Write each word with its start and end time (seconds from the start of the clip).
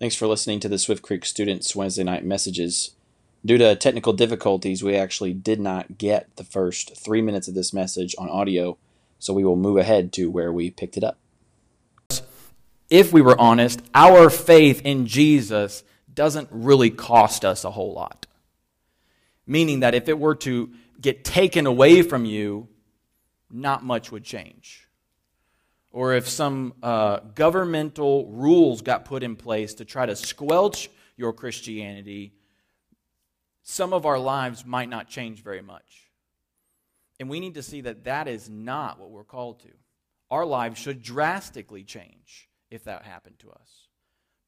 Thanks 0.00 0.16
for 0.16 0.26
listening 0.26 0.58
to 0.58 0.68
the 0.68 0.76
Swift 0.76 1.02
Creek 1.02 1.24
Students 1.24 1.76
Wednesday 1.76 2.02
night 2.02 2.24
messages. 2.24 2.96
Due 3.46 3.58
to 3.58 3.76
technical 3.76 4.12
difficulties, 4.12 4.82
we 4.82 4.96
actually 4.96 5.32
did 5.32 5.60
not 5.60 5.98
get 5.98 6.34
the 6.34 6.42
first 6.42 6.96
three 6.96 7.22
minutes 7.22 7.46
of 7.46 7.54
this 7.54 7.72
message 7.72 8.12
on 8.18 8.28
audio, 8.28 8.76
so 9.20 9.32
we 9.32 9.44
will 9.44 9.54
move 9.54 9.76
ahead 9.76 10.12
to 10.14 10.28
where 10.28 10.52
we 10.52 10.68
picked 10.68 10.96
it 10.96 11.04
up. 11.04 11.18
If 12.90 13.12
we 13.12 13.22
were 13.22 13.40
honest, 13.40 13.82
our 13.94 14.30
faith 14.30 14.82
in 14.84 15.06
Jesus 15.06 15.84
doesn't 16.12 16.48
really 16.50 16.90
cost 16.90 17.44
us 17.44 17.62
a 17.62 17.70
whole 17.70 17.94
lot. 17.94 18.26
Meaning 19.46 19.80
that 19.80 19.94
if 19.94 20.08
it 20.08 20.18
were 20.18 20.34
to 20.36 20.72
get 21.00 21.24
taken 21.24 21.66
away 21.66 22.02
from 22.02 22.24
you, 22.24 22.66
not 23.48 23.84
much 23.84 24.10
would 24.10 24.24
change. 24.24 24.83
Or 25.94 26.12
if 26.12 26.28
some 26.28 26.74
uh, 26.82 27.20
governmental 27.36 28.26
rules 28.26 28.82
got 28.82 29.04
put 29.04 29.22
in 29.22 29.36
place 29.36 29.74
to 29.74 29.84
try 29.84 30.04
to 30.04 30.16
squelch 30.16 30.90
your 31.16 31.32
Christianity, 31.32 32.32
some 33.62 33.92
of 33.92 34.04
our 34.04 34.18
lives 34.18 34.66
might 34.66 34.88
not 34.88 35.06
change 35.06 35.44
very 35.44 35.62
much. 35.62 36.10
And 37.20 37.30
we 37.30 37.38
need 37.38 37.54
to 37.54 37.62
see 37.62 37.82
that 37.82 38.02
that 38.04 38.26
is 38.26 38.50
not 38.50 38.98
what 38.98 39.12
we're 39.12 39.22
called 39.22 39.60
to. 39.60 39.68
Our 40.32 40.44
lives 40.44 40.80
should 40.80 41.00
drastically 41.00 41.84
change 41.84 42.48
if 42.72 42.82
that 42.84 43.04
happened 43.04 43.38
to 43.38 43.52
us. 43.52 43.86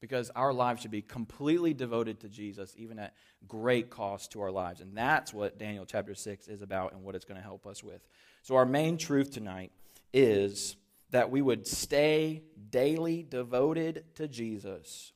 Because 0.01 0.29
our 0.31 0.51
lives 0.51 0.81
should 0.81 0.91
be 0.91 1.01
completely 1.01 1.73
devoted 1.73 2.19
to 2.19 2.27
Jesus, 2.27 2.73
even 2.75 2.99
at 2.99 3.13
great 3.47 3.89
cost 3.89 4.33
to 4.33 4.41
our 4.41 4.51
lives. 4.51 4.81
And 4.81 4.97
that's 4.97 5.33
what 5.33 5.57
Daniel 5.57 5.85
chapter 5.85 6.13
6 6.13 6.49
is 6.49 6.61
about 6.61 6.91
and 6.91 7.03
what 7.03 7.15
it's 7.15 7.23
going 7.23 7.39
to 7.39 7.41
help 7.41 7.65
us 7.65 7.81
with. 7.81 8.05
So, 8.41 8.57
our 8.57 8.65
main 8.65 8.97
truth 8.97 9.31
tonight 9.31 9.71
is 10.13 10.75
that 11.11 11.31
we 11.31 11.41
would 11.41 11.67
stay 11.67 12.43
daily 12.69 13.23
devoted 13.23 14.03
to 14.15 14.27
Jesus, 14.27 15.13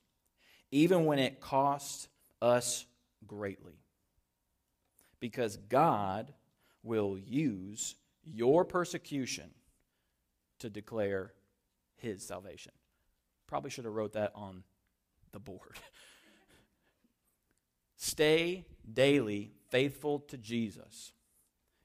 even 0.72 1.06
when 1.06 1.20
it 1.20 1.42
costs 1.42 2.08
us 2.42 2.86
greatly. 3.28 3.80
Because 5.20 5.58
God 5.58 6.34
will 6.84 7.18
use 7.18 7.96
your 8.24 8.66
persecution 8.66 9.52
to 10.60 10.70
declare 10.70 11.34
his 11.98 12.26
salvation. 12.26 12.72
Probably 13.48 13.70
should 13.70 13.86
have 13.86 13.94
wrote 13.94 14.14
that 14.14 14.32
on 14.34 14.64
the 15.32 15.40
board. 15.40 15.74
Stay 17.98 18.66
daily 18.92 19.52
faithful 19.70 20.20
to 20.20 20.38
Jesus, 20.38 21.14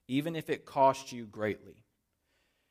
even 0.09 0.37
if 0.37 0.49
it 0.49 0.65
costs 0.65 1.13
you 1.13 1.27
greatly, 1.27 1.85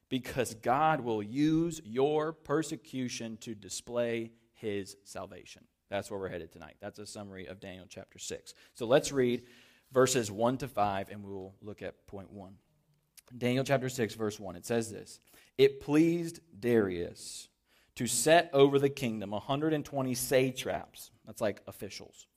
because 0.09 0.53
God 0.55 1.01
will 1.01 1.23
use 1.23 1.81
your 1.83 2.33
persecution 2.33 3.37
to 3.37 3.55
display 3.55 4.31
his 4.53 4.95
salvation. 5.03 5.63
That's 5.89 6.09
where 6.09 6.19
we're 6.19 6.29
headed 6.29 6.51
tonight. 6.51 6.75
That's 6.79 6.99
a 6.99 7.05
summary 7.05 7.47
of 7.47 7.59
Daniel 7.59 7.85
chapter 7.87 8.19
6. 8.19 8.53
So 8.73 8.85
let's 8.85 9.11
read 9.11 9.43
verses 9.91 10.31
1 10.31 10.57
to 10.59 10.67
5, 10.67 11.09
and 11.09 11.23
we 11.23 11.31
will 11.31 11.55
look 11.61 11.81
at 11.81 12.07
point 12.07 12.31
1. 12.31 12.53
Daniel 13.37 13.63
chapter 13.63 13.89
6, 13.89 14.15
verse 14.15 14.39
1. 14.39 14.55
It 14.55 14.65
says 14.65 14.91
this 14.91 15.19
It 15.57 15.81
pleased 15.81 16.39
Darius 16.59 17.49
to 17.95 18.07
set 18.07 18.49
over 18.53 18.77
the 18.77 18.89
kingdom 18.89 19.31
120 19.31 20.13
satraps, 20.13 21.11
that's 21.25 21.41
like 21.41 21.61
officials, 21.67 22.27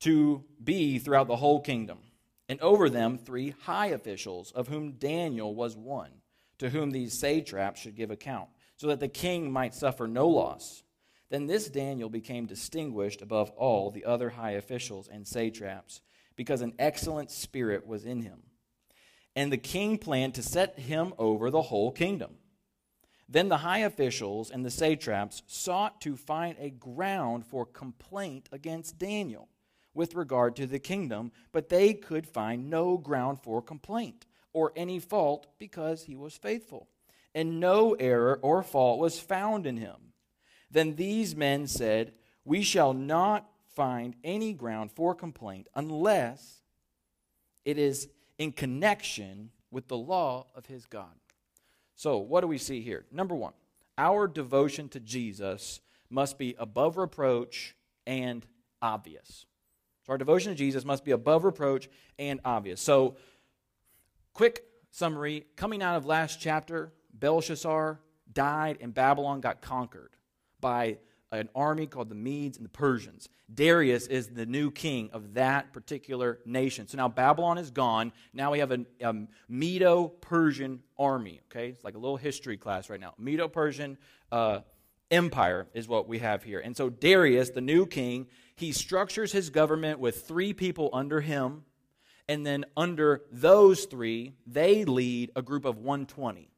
to 0.00 0.44
be 0.62 0.98
throughout 0.98 1.28
the 1.28 1.36
whole 1.36 1.60
kingdom, 1.60 1.98
and 2.48 2.60
over 2.60 2.90
them 2.90 3.18
three 3.18 3.54
high 3.62 3.88
officials, 3.88 4.52
of 4.52 4.68
whom 4.68 4.92
Daniel 4.92 5.54
was 5.54 5.76
one, 5.76 6.10
to 6.58 6.70
whom 6.70 6.90
these 6.90 7.18
satraps 7.18 7.80
should 7.80 7.96
give 7.96 8.10
account, 8.10 8.48
so 8.76 8.88
that 8.88 9.00
the 9.00 9.08
king 9.08 9.50
might 9.50 9.74
suffer 9.74 10.06
no 10.06 10.28
loss. 10.28 10.82
Then 11.28 11.46
this 11.46 11.68
Daniel 11.68 12.08
became 12.08 12.46
distinguished 12.46 13.20
above 13.20 13.50
all 13.50 13.90
the 13.90 14.04
other 14.04 14.30
high 14.30 14.52
officials 14.52 15.08
and 15.08 15.26
satraps, 15.26 16.00
because 16.36 16.60
an 16.60 16.74
excellent 16.78 17.30
spirit 17.30 17.86
was 17.86 18.04
in 18.04 18.22
him. 18.22 18.42
And 19.34 19.52
the 19.52 19.58
king 19.58 19.98
planned 19.98 20.34
to 20.34 20.42
set 20.42 20.78
him 20.78 21.12
over 21.18 21.50
the 21.50 21.62
whole 21.62 21.90
kingdom. 21.90 22.36
Then 23.28 23.48
the 23.48 23.58
high 23.58 23.80
officials 23.80 24.50
and 24.50 24.64
the 24.64 24.70
satraps 24.70 25.42
sought 25.46 26.00
to 26.02 26.16
find 26.16 26.56
a 26.58 26.70
ground 26.70 27.44
for 27.44 27.66
complaint 27.66 28.48
against 28.52 28.98
Daniel 28.98 29.48
with 29.94 30.14
regard 30.14 30.54
to 30.56 30.66
the 30.66 30.78
kingdom, 30.78 31.32
but 31.52 31.68
they 31.68 31.92
could 31.92 32.26
find 32.26 32.70
no 32.70 32.96
ground 32.96 33.40
for 33.42 33.60
complaint 33.60 34.26
or 34.56 34.72
any 34.74 34.98
fault 34.98 35.46
because 35.58 36.04
he 36.04 36.16
was 36.16 36.34
faithful. 36.34 36.88
And 37.34 37.60
no 37.60 37.92
error 37.92 38.38
or 38.40 38.62
fault 38.62 38.98
was 38.98 39.20
found 39.20 39.66
in 39.66 39.76
him. 39.76 40.14
Then 40.70 40.96
these 40.96 41.36
men 41.36 41.66
said, 41.66 42.14
We 42.42 42.62
shall 42.62 42.94
not 42.94 43.46
find 43.74 44.16
any 44.24 44.54
ground 44.54 44.92
for 44.92 45.14
complaint 45.14 45.68
unless 45.74 46.62
it 47.66 47.76
is 47.76 48.08
in 48.38 48.50
connection 48.50 49.50
with 49.70 49.88
the 49.88 49.98
law 49.98 50.46
of 50.54 50.64
his 50.64 50.86
God. 50.86 51.20
So, 51.94 52.16
what 52.16 52.40
do 52.40 52.46
we 52.46 52.56
see 52.56 52.80
here? 52.80 53.04
Number 53.12 53.34
one, 53.34 53.52
our 53.98 54.26
devotion 54.26 54.88
to 54.90 55.00
Jesus 55.00 55.80
must 56.08 56.38
be 56.38 56.56
above 56.58 56.96
reproach 56.96 57.76
and 58.06 58.46
obvious. 58.80 59.44
So, 60.06 60.12
our 60.12 60.18
devotion 60.18 60.52
to 60.52 60.56
Jesus 60.56 60.86
must 60.86 61.04
be 61.04 61.10
above 61.10 61.44
reproach 61.44 61.90
and 62.18 62.40
obvious. 62.42 62.80
So, 62.80 63.16
quick 64.36 64.66
summary 64.90 65.46
coming 65.56 65.82
out 65.82 65.96
of 65.96 66.04
last 66.04 66.38
chapter, 66.38 66.92
Belshazzar 67.14 67.98
died 68.30 68.76
and 68.82 68.92
Babylon 68.92 69.40
got 69.40 69.62
conquered 69.62 70.14
by 70.60 70.98
an 71.32 71.48
army 71.54 71.86
called 71.86 72.10
the 72.10 72.14
Medes 72.14 72.58
and 72.58 72.64
the 72.66 72.70
Persians. 72.70 73.30
Darius 73.52 74.06
is 74.06 74.28
the 74.28 74.44
new 74.44 74.70
king 74.70 75.08
of 75.14 75.32
that 75.34 75.72
particular 75.72 76.40
nation. 76.44 76.86
So 76.86 76.98
now 76.98 77.08
Babylon 77.08 77.56
is 77.56 77.70
gone. 77.70 78.12
Now 78.34 78.52
we 78.52 78.58
have 78.58 78.72
a, 78.72 78.84
a 79.00 79.14
Medo 79.48 80.08
Persian 80.08 80.80
army. 80.98 81.40
Okay, 81.50 81.70
it's 81.70 81.82
like 81.82 81.94
a 81.94 81.98
little 81.98 82.18
history 82.18 82.58
class 82.58 82.90
right 82.90 83.00
now. 83.00 83.14
Medo 83.16 83.48
Persian 83.48 83.96
uh, 84.30 84.60
empire 85.10 85.66
is 85.72 85.88
what 85.88 86.08
we 86.08 86.18
have 86.18 86.42
here. 86.42 86.60
And 86.60 86.76
so 86.76 86.90
Darius, 86.90 87.48
the 87.50 87.62
new 87.62 87.86
king, 87.86 88.26
he 88.54 88.72
structures 88.72 89.32
his 89.32 89.48
government 89.48 89.98
with 89.98 90.28
three 90.28 90.52
people 90.52 90.90
under 90.92 91.22
him. 91.22 91.64
And 92.28 92.44
then 92.44 92.64
under 92.76 93.22
those 93.30 93.84
three, 93.84 94.32
they 94.46 94.84
lead 94.84 95.30
a 95.36 95.42
group 95.42 95.64
of 95.64 95.78
120 95.78 96.50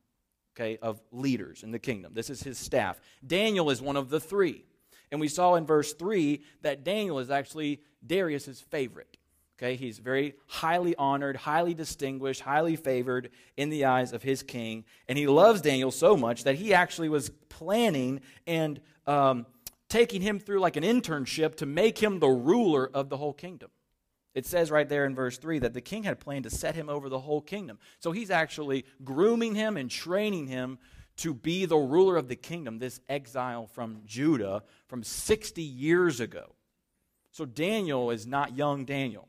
okay, 0.58 0.78
of 0.82 1.00
leaders 1.12 1.62
in 1.62 1.70
the 1.70 1.78
kingdom. 1.78 2.12
This 2.14 2.30
is 2.30 2.42
his 2.42 2.58
staff. 2.58 3.00
Daniel 3.26 3.70
is 3.70 3.80
one 3.80 3.96
of 3.96 4.10
the 4.10 4.20
three. 4.20 4.64
And 5.10 5.20
we 5.20 5.28
saw 5.28 5.54
in 5.54 5.64
verse 5.64 5.94
3 5.94 6.42
that 6.62 6.84
Daniel 6.84 7.18
is 7.18 7.30
actually 7.30 7.80
Darius's 8.06 8.60
favorite. 8.60 9.16
Okay, 9.58 9.74
he's 9.74 9.98
very 9.98 10.34
highly 10.46 10.94
honored, 10.96 11.34
highly 11.36 11.74
distinguished, 11.74 12.40
highly 12.40 12.76
favored 12.76 13.30
in 13.56 13.70
the 13.70 13.86
eyes 13.86 14.12
of 14.12 14.22
his 14.22 14.42
king. 14.42 14.84
And 15.08 15.18
he 15.18 15.26
loves 15.26 15.60
Daniel 15.60 15.90
so 15.90 16.16
much 16.16 16.44
that 16.44 16.54
he 16.54 16.74
actually 16.74 17.08
was 17.08 17.30
planning 17.48 18.20
and 18.46 18.80
um, 19.06 19.46
taking 19.88 20.22
him 20.22 20.38
through 20.38 20.60
like 20.60 20.76
an 20.76 20.84
internship 20.84 21.56
to 21.56 21.66
make 21.66 21.98
him 21.98 22.20
the 22.20 22.28
ruler 22.28 22.88
of 22.92 23.08
the 23.08 23.16
whole 23.16 23.32
kingdom. 23.32 23.70
It 24.38 24.46
says 24.46 24.70
right 24.70 24.88
there 24.88 25.04
in 25.04 25.16
verse 25.16 25.36
3 25.36 25.58
that 25.58 25.74
the 25.74 25.80
king 25.80 26.04
had 26.04 26.20
planned 26.20 26.44
to 26.44 26.50
set 26.50 26.76
him 26.76 26.88
over 26.88 27.08
the 27.08 27.18
whole 27.18 27.40
kingdom. 27.40 27.80
So 27.98 28.12
he's 28.12 28.30
actually 28.30 28.84
grooming 29.02 29.56
him 29.56 29.76
and 29.76 29.90
training 29.90 30.46
him 30.46 30.78
to 31.16 31.34
be 31.34 31.64
the 31.64 31.76
ruler 31.76 32.16
of 32.16 32.28
the 32.28 32.36
kingdom, 32.36 32.78
this 32.78 33.00
exile 33.08 33.66
from 33.66 34.02
Judah 34.06 34.62
from 34.86 35.02
60 35.02 35.60
years 35.60 36.20
ago. 36.20 36.54
So 37.32 37.46
Daniel 37.46 38.12
is 38.12 38.28
not 38.28 38.56
young 38.56 38.84
Daniel. 38.84 39.26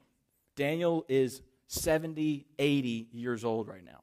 Daniel 0.56 1.06
is 1.10 1.42
70, 1.66 2.46
80 2.60 3.08
years 3.12 3.44
old 3.44 3.68
right 3.68 3.84
now. 3.84 4.02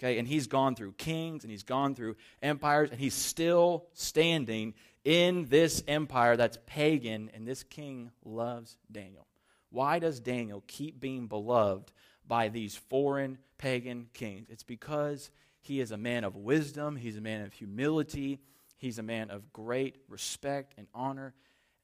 Okay, 0.00 0.18
and 0.18 0.26
he's 0.26 0.48
gone 0.48 0.74
through 0.74 0.94
kings 0.94 1.44
and 1.44 1.50
he's 1.52 1.62
gone 1.62 1.94
through 1.94 2.16
empires 2.42 2.90
and 2.90 2.98
he's 2.98 3.14
still 3.14 3.86
standing 3.92 4.74
in 5.04 5.46
this 5.48 5.84
empire 5.86 6.36
that's 6.36 6.58
pagan, 6.66 7.30
and 7.34 7.46
this 7.46 7.62
king 7.62 8.10
loves 8.24 8.76
Daniel. 8.90 9.28
Why 9.72 9.98
does 9.98 10.20
Daniel 10.20 10.62
keep 10.66 11.00
being 11.00 11.26
beloved 11.26 11.92
by 12.28 12.48
these 12.48 12.76
foreign 12.76 13.38
pagan 13.56 14.08
kings? 14.12 14.48
It's 14.50 14.62
because 14.62 15.30
he 15.62 15.80
is 15.80 15.90
a 15.90 15.96
man 15.96 16.24
of 16.24 16.36
wisdom, 16.36 16.96
he's 16.96 17.16
a 17.16 17.22
man 17.22 17.40
of 17.40 17.54
humility, 17.54 18.40
he's 18.76 18.98
a 18.98 19.02
man 19.02 19.30
of 19.30 19.50
great 19.52 19.96
respect 20.08 20.74
and 20.76 20.86
honor, 20.94 21.34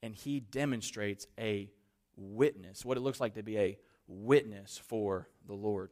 and 0.03 0.15
he 0.15 0.39
demonstrates 0.39 1.27
a 1.39 1.71
witness, 2.15 2.85
what 2.85 2.99
it 2.99 3.01
looks 3.01 3.21
like 3.21 3.35
to 3.35 3.43
be 3.43 3.59
a 3.59 3.79
witness 4.07 4.77
for 4.77 5.29
the 5.47 5.55
Lord. 5.55 5.91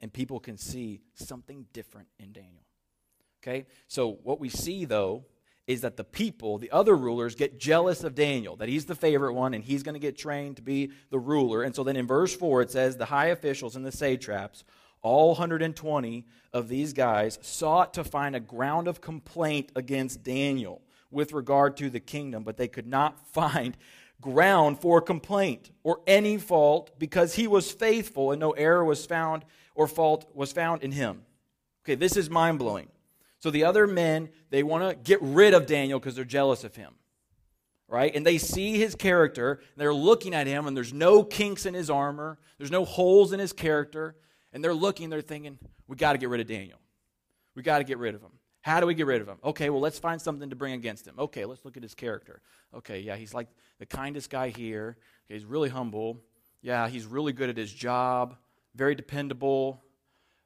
And 0.00 0.12
people 0.12 0.40
can 0.40 0.56
see 0.56 1.02
something 1.14 1.66
different 1.72 2.08
in 2.18 2.32
Daniel. 2.32 2.64
Okay? 3.42 3.66
So, 3.88 4.18
what 4.22 4.40
we 4.40 4.48
see, 4.48 4.84
though, 4.84 5.24
is 5.66 5.80
that 5.80 5.96
the 5.96 6.04
people, 6.04 6.58
the 6.58 6.70
other 6.70 6.94
rulers, 6.94 7.34
get 7.34 7.58
jealous 7.58 8.04
of 8.04 8.14
Daniel, 8.14 8.56
that 8.56 8.68
he's 8.68 8.84
the 8.84 8.94
favorite 8.94 9.32
one 9.32 9.54
and 9.54 9.64
he's 9.64 9.82
going 9.82 9.94
to 9.94 9.98
get 10.00 10.18
trained 10.18 10.56
to 10.56 10.62
be 10.62 10.90
the 11.10 11.18
ruler. 11.18 11.62
And 11.62 11.74
so 11.74 11.82
then 11.82 11.96
in 11.96 12.06
verse 12.06 12.34
4, 12.36 12.62
it 12.62 12.70
says, 12.70 12.96
The 12.96 13.06
high 13.06 13.26
officials 13.26 13.74
and 13.74 13.84
the 13.84 13.92
satraps, 13.92 14.64
all 15.00 15.28
120 15.28 16.26
of 16.52 16.68
these 16.68 16.92
guys, 16.92 17.38
sought 17.40 17.94
to 17.94 18.04
find 18.04 18.36
a 18.36 18.40
ground 18.40 18.88
of 18.88 19.00
complaint 19.00 19.72
against 19.74 20.22
Daniel 20.22 20.82
with 21.10 21.32
regard 21.32 21.76
to 21.78 21.88
the 21.88 22.00
kingdom, 22.00 22.42
but 22.42 22.56
they 22.56 22.68
could 22.68 22.86
not 22.86 23.26
find 23.28 23.76
ground 24.20 24.80
for 24.80 25.00
complaint 25.00 25.70
or 25.82 26.00
any 26.06 26.36
fault 26.36 26.98
because 26.98 27.34
he 27.34 27.46
was 27.46 27.70
faithful 27.70 28.32
and 28.32 28.40
no 28.40 28.52
error 28.52 28.84
was 28.84 29.06
found 29.06 29.44
or 29.74 29.86
fault 29.86 30.26
was 30.34 30.52
found 30.52 30.82
in 30.82 30.92
him. 30.92 31.22
Okay, 31.84 31.94
this 31.94 32.16
is 32.16 32.30
mind 32.30 32.58
blowing. 32.58 32.88
So 33.44 33.50
the 33.50 33.64
other 33.64 33.86
men, 33.86 34.30
they 34.48 34.62
want 34.62 34.88
to 34.88 34.94
get 34.94 35.20
rid 35.20 35.52
of 35.52 35.66
Daniel 35.66 35.98
because 35.98 36.14
they're 36.14 36.24
jealous 36.24 36.64
of 36.64 36.74
him. 36.74 36.94
Right? 37.88 38.16
And 38.16 38.24
they 38.24 38.38
see 38.38 38.78
his 38.78 38.94
character, 38.94 39.60
they're 39.76 39.92
looking 39.92 40.34
at 40.34 40.46
him, 40.46 40.66
and 40.66 40.74
there's 40.74 40.94
no 40.94 41.22
kinks 41.22 41.66
in 41.66 41.74
his 41.74 41.90
armor, 41.90 42.38
there's 42.56 42.70
no 42.70 42.86
holes 42.86 43.34
in 43.34 43.40
his 43.40 43.52
character, 43.52 44.16
and 44.54 44.64
they're 44.64 44.72
looking, 44.72 45.10
they're 45.10 45.20
thinking, 45.20 45.58
we 45.86 45.94
got 45.94 46.12
to 46.12 46.18
get 46.18 46.30
rid 46.30 46.40
of 46.40 46.46
Daniel. 46.46 46.78
We 47.54 47.62
got 47.62 47.80
to 47.80 47.84
get 47.84 47.98
rid 47.98 48.14
of 48.14 48.22
him. 48.22 48.30
How 48.62 48.80
do 48.80 48.86
we 48.86 48.94
get 48.94 49.04
rid 49.04 49.20
of 49.20 49.28
him? 49.28 49.36
Okay, 49.44 49.68
well, 49.68 49.82
let's 49.82 49.98
find 49.98 50.18
something 50.18 50.48
to 50.48 50.56
bring 50.56 50.72
against 50.72 51.06
him. 51.06 51.16
Okay, 51.18 51.44
let's 51.44 51.66
look 51.66 51.76
at 51.76 51.82
his 51.82 51.94
character. 51.94 52.40
Okay, 52.74 53.00
yeah, 53.00 53.16
he's 53.16 53.34
like 53.34 53.48
the 53.78 53.84
kindest 53.84 54.30
guy 54.30 54.48
here. 54.48 54.96
Okay, 55.26 55.34
he's 55.34 55.44
really 55.44 55.68
humble. 55.68 56.18
Yeah, 56.62 56.88
he's 56.88 57.04
really 57.04 57.34
good 57.34 57.50
at 57.50 57.58
his 57.58 57.74
job, 57.74 58.36
very 58.74 58.94
dependable. 58.94 59.82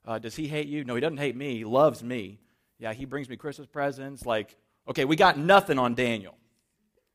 Uh, 0.04 0.18
does 0.18 0.34
he 0.34 0.48
hate 0.48 0.66
you? 0.66 0.82
No, 0.82 0.96
he 0.96 1.00
doesn't 1.00 1.18
hate 1.18 1.36
me. 1.36 1.58
He 1.58 1.64
loves 1.64 2.02
me. 2.02 2.40
Yeah, 2.78 2.92
he 2.92 3.04
brings 3.04 3.28
me 3.28 3.36
Christmas 3.36 3.66
presents. 3.66 4.25
Like, 4.25 4.56
okay, 4.88 5.04
we 5.04 5.16
got 5.16 5.38
nothing 5.38 5.78
on 5.78 5.94
Daniel. 5.94 6.36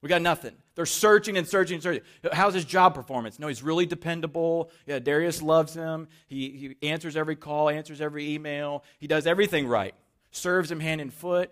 We 0.01 0.10
got 0.10 0.21
nothing. 0.21 0.54
They're 0.75 0.86
searching 0.86 1.38
and 1.38 1.48
searching 1.48 1.75
and 1.75 1.83
searching. 1.83 2.04
How's 2.33 2.54
his 2.54 2.65
job 2.65 2.94
performance? 2.94 3.39
No, 3.39 3.48
he's 3.48 3.63
really 3.63 3.86
dependable. 3.86 4.69
Yeah, 4.86 5.00
Darius 5.00 5.42
loves 5.42 5.74
him. 5.74 6.10
He, 6.27 6.75
he 6.81 6.88
answers 6.89 7.15
every 7.15 7.38
call, 7.38 7.69
answers 7.69 8.01
every 8.01 8.33
email. 8.33 8.83
He 9.00 9.07
does 9.07 9.25
everything 9.25 9.65
right 9.68 9.95
serves 10.36 10.71
him 10.71 10.80
hand 10.80 11.01
and 11.01 11.13
foot. 11.13 11.51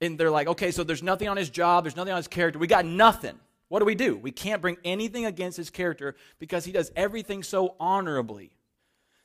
And 0.00 0.18
they're 0.18 0.30
like, 0.30 0.46
okay, 0.46 0.70
so 0.70 0.84
there's 0.84 1.02
nothing 1.02 1.28
on 1.28 1.36
his 1.36 1.50
job, 1.50 1.84
there's 1.84 1.96
nothing 1.96 2.12
on 2.12 2.18
his 2.18 2.28
character. 2.28 2.58
We 2.58 2.66
got 2.66 2.84
nothing. 2.84 3.38
What 3.68 3.80
do 3.80 3.84
we 3.84 3.94
do? 3.94 4.16
We 4.16 4.30
can't 4.30 4.62
bring 4.62 4.76
anything 4.84 5.26
against 5.26 5.56
his 5.56 5.70
character 5.70 6.14
because 6.38 6.64
he 6.64 6.72
does 6.72 6.92
everything 6.94 7.42
so 7.42 7.74
honorably. 7.80 8.52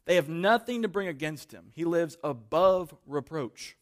They 0.05 0.15
have 0.15 0.29
nothing 0.29 0.81
to 0.81 0.87
bring 0.87 1.07
against 1.07 1.51
him. 1.51 1.71
He 1.73 1.85
lives 1.85 2.17
above 2.23 2.93
reproach. 3.05 3.77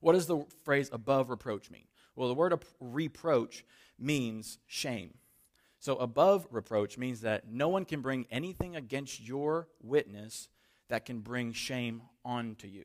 What 0.00 0.12
does 0.12 0.26
the 0.26 0.44
phrase 0.64 0.90
above 0.92 1.30
reproach 1.30 1.70
mean? 1.70 1.86
Well, 2.16 2.28
the 2.28 2.34
word 2.34 2.54
reproach 2.80 3.64
means 3.98 4.58
shame. 4.66 5.14
So, 5.78 5.96
above 5.96 6.46
reproach 6.50 6.96
means 6.96 7.20
that 7.22 7.50
no 7.50 7.68
one 7.68 7.84
can 7.84 8.00
bring 8.00 8.26
anything 8.30 8.74
against 8.76 9.20
your 9.20 9.68
witness 9.82 10.48
that 10.88 11.04
can 11.04 11.20
bring 11.20 11.52
shame 11.52 12.02
onto 12.24 12.66
you 12.66 12.84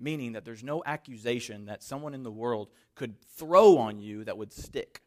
meaning 0.00 0.32
that 0.32 0.44
there's 0.44 0.64
no 0.64 0.82
accusation 0.84 1.66
that 1.66 1.82
someone 1.82 2.14
in 2.14 2.22
the 2.22 2.30
world 2.30 2.70
could 2.94 3.20
throw 3.36 3.76
on 3.76 4.00
you 4.00 4.24
that 4.24 4.36
would 4.36 4.52
stick, 4.52 5.02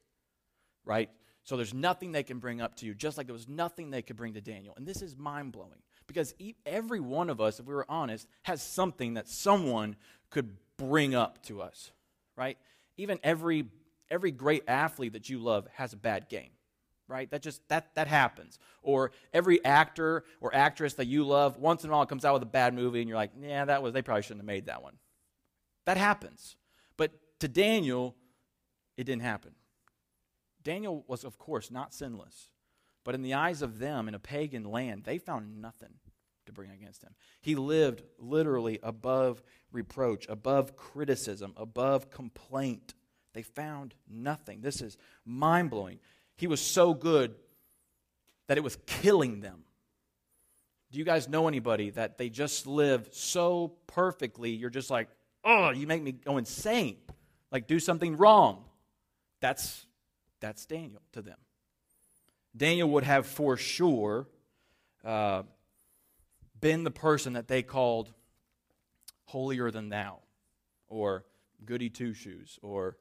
right? 0.86 1.09
So 1.44 1.57
there's 1.57 1.74
nothing 1.74 2.12
they 2.12 2.24
can 2.24 2.39
bring 2.39 2.62
up 2.62 2.75
to 2.75 2.86
you, 2.86 2.94
just 2.94 3.18
like 3.18 3.27
there 3.27 3.33
was 3.33 3.50
nothing 3.50 3.89
they 3.89 4.01
could 4.01 4.16
bring 4.16 4.36
to 4.36 4.42
Daniel. 4.42 4.75
And 4.77 4.86
this 4.86 5.01
is 5.01 5.18
mind 5.18 5.51
blowing 5.51 5.81
because 6.07 6.33
every 6.65 7.00
one 7.00 7.29
of 7.29 7.39
us, 7.39 7.59
if 7.59 7.65
we 7.65 7.73
were 7.73 7.85
honest, 7.89 8.27
has 8.44 8.61
something 8.61 9.15
that 9.15 9.27
someone 9.27 9.95
could 10.29 10.55
bring 10.77 11.15
up 11.15 11.44
to 11.44 11.61
us, 11.61 11.91
right? 12.35 12.57
Even 12.97 13.19
every 13.23 13.65
every 14.09 14.31
great 14.31 14.63
athlete 14.67 15.13
that 15.13 15.29
you 15.29 15.39
love 15.39 15.67
has 15.75 15.94
a 15.94 15.97
bad 15.97 16.29
game 16.29 16.50
right? 17.07 17.29
That 17.31 17.41
just 17.41 17.67
that 17.69 17.94
that 17.95 18.07
happens. 18.07 18.59
Or 18.81 19.11
every 19.33 19.63
actor 19.63 20.23
or 20.41 20.53
actress 20.55 20.94
that 20.95 21.05
you 21.05 21.25
love 21.25 21.57
once 21.57 21.83
in 21.83 21.89
a 21.89 21.94
while 21.94 22.06
comes 22.06 22.25
out 22.25 22.33
with 22.33 22.44
a 22.44 22.47
bad 22.47 22.73
movie 22.73 23.01
and 23.01 23.09
you're 23.09 23.17
like 23.17 23.31
yeah 23.39 23.65
that 23.65 23.83
was 23.83 23.94
they 23.94 24.01
probably 24.01 24.23
shouldn't 24.23 24.41
have 24.41 24.47
made 24.47 24.65
that 24.67 24.81
one. 24.81 24.97
That 25.85 25.97
happens. 25.97 26.56
But 26.97 27.11
to 27.39 27.47
daniel 27.47 28.15
it 28.97 29.06
didn't 29.06 29.23
happen. 29.23 29.51
Daniel 30.63 31.03
was 31.07 31.23
of 31.23 31.38
course 31.38 31.69
not 31.69 31.94
sinless 31.94 32.49
but 33.03 33.15
in 33.15 33.21
the 33.21 33.33
eyes 33.33 33.61
of 33.61 33.79
them 33.79 34.07
in 34.07 34.15
a 34.15 34.19
pagan 34.19 34.63
land 34.63 35.03
they 35.03 35.17
found 35.17 35.61
nothing 35.61 35.94
to 36.45 36.51
bring 36.51 36.71
against 36.71 37.03
him 37.03 37.15
he 37.41 37.55
lived 37.55 38.03
literally 38.19 38.79
above 38.83 39.41
reproach 39.71 40.27
above 40.29 40.75
criticism 40.75 41.53
above 41.57 42.09
complaint 42.09 42.94
they 43.33 43.41
found 43.41 43.94
nothing 44.09 44.61
this 44.61 44.81
is 44.81 44.97
mind-blowing 45.25 46.00
he 46.35 46.47
was 46.47 46.61
so 46.61 46.94
good 46.94 47.35
that 48.47 48.57
it 48.57 48.63
was 48.63 48.77
killing 48.85 49.41
them. 49.41 49.63
Do 50.91 50.99
you 50.99 51.06
guys 51.06 51.27
know 51.27 51.47
anybody 51.47 51.89
that 51.91 52.17
they 52.17 52.29
just 52.29 52.67
live 52.67 53.09
so 53.11 53.73
perfectly, 53.88 54.51
you're 54.51 54.69
just 54.69 54.89
like, 54.89 55.09
oh, 55.44 55.71
you 55.71 55.88
make 55.88 56.03
me 56.03 56.11
go 56.11 56.38
insane. 56.38 56.97
Like 57.51 57.67
do 57.67 57.79
something 57.79 58.17
wrong. 58.17 58.65
That's 59.41 59.85
that's 60.39 60.65
Daniel 60.65 61.01
to 61.13 61.21
them. 61.21 61.38
Daniel 62.55 62.89
would 62.89 63.03
have 63.03 63.25
for 63.25 63.57
sure 63.57 64.27
uh, 65.03 65.44
been 66.59 66.83
the 66.83 66.91
person 66.91 67.33
that 67.33 67.47
they 67.47 67.63
called 67.63 68.13
holier 69.25 69.71
than 69.71 69.89
thou, 69.89 70.19
or 70.88 71.25
goody 71.65 71.89
two 71.89 72.13
shoes, 72.13 72.59
or 72.61 72.97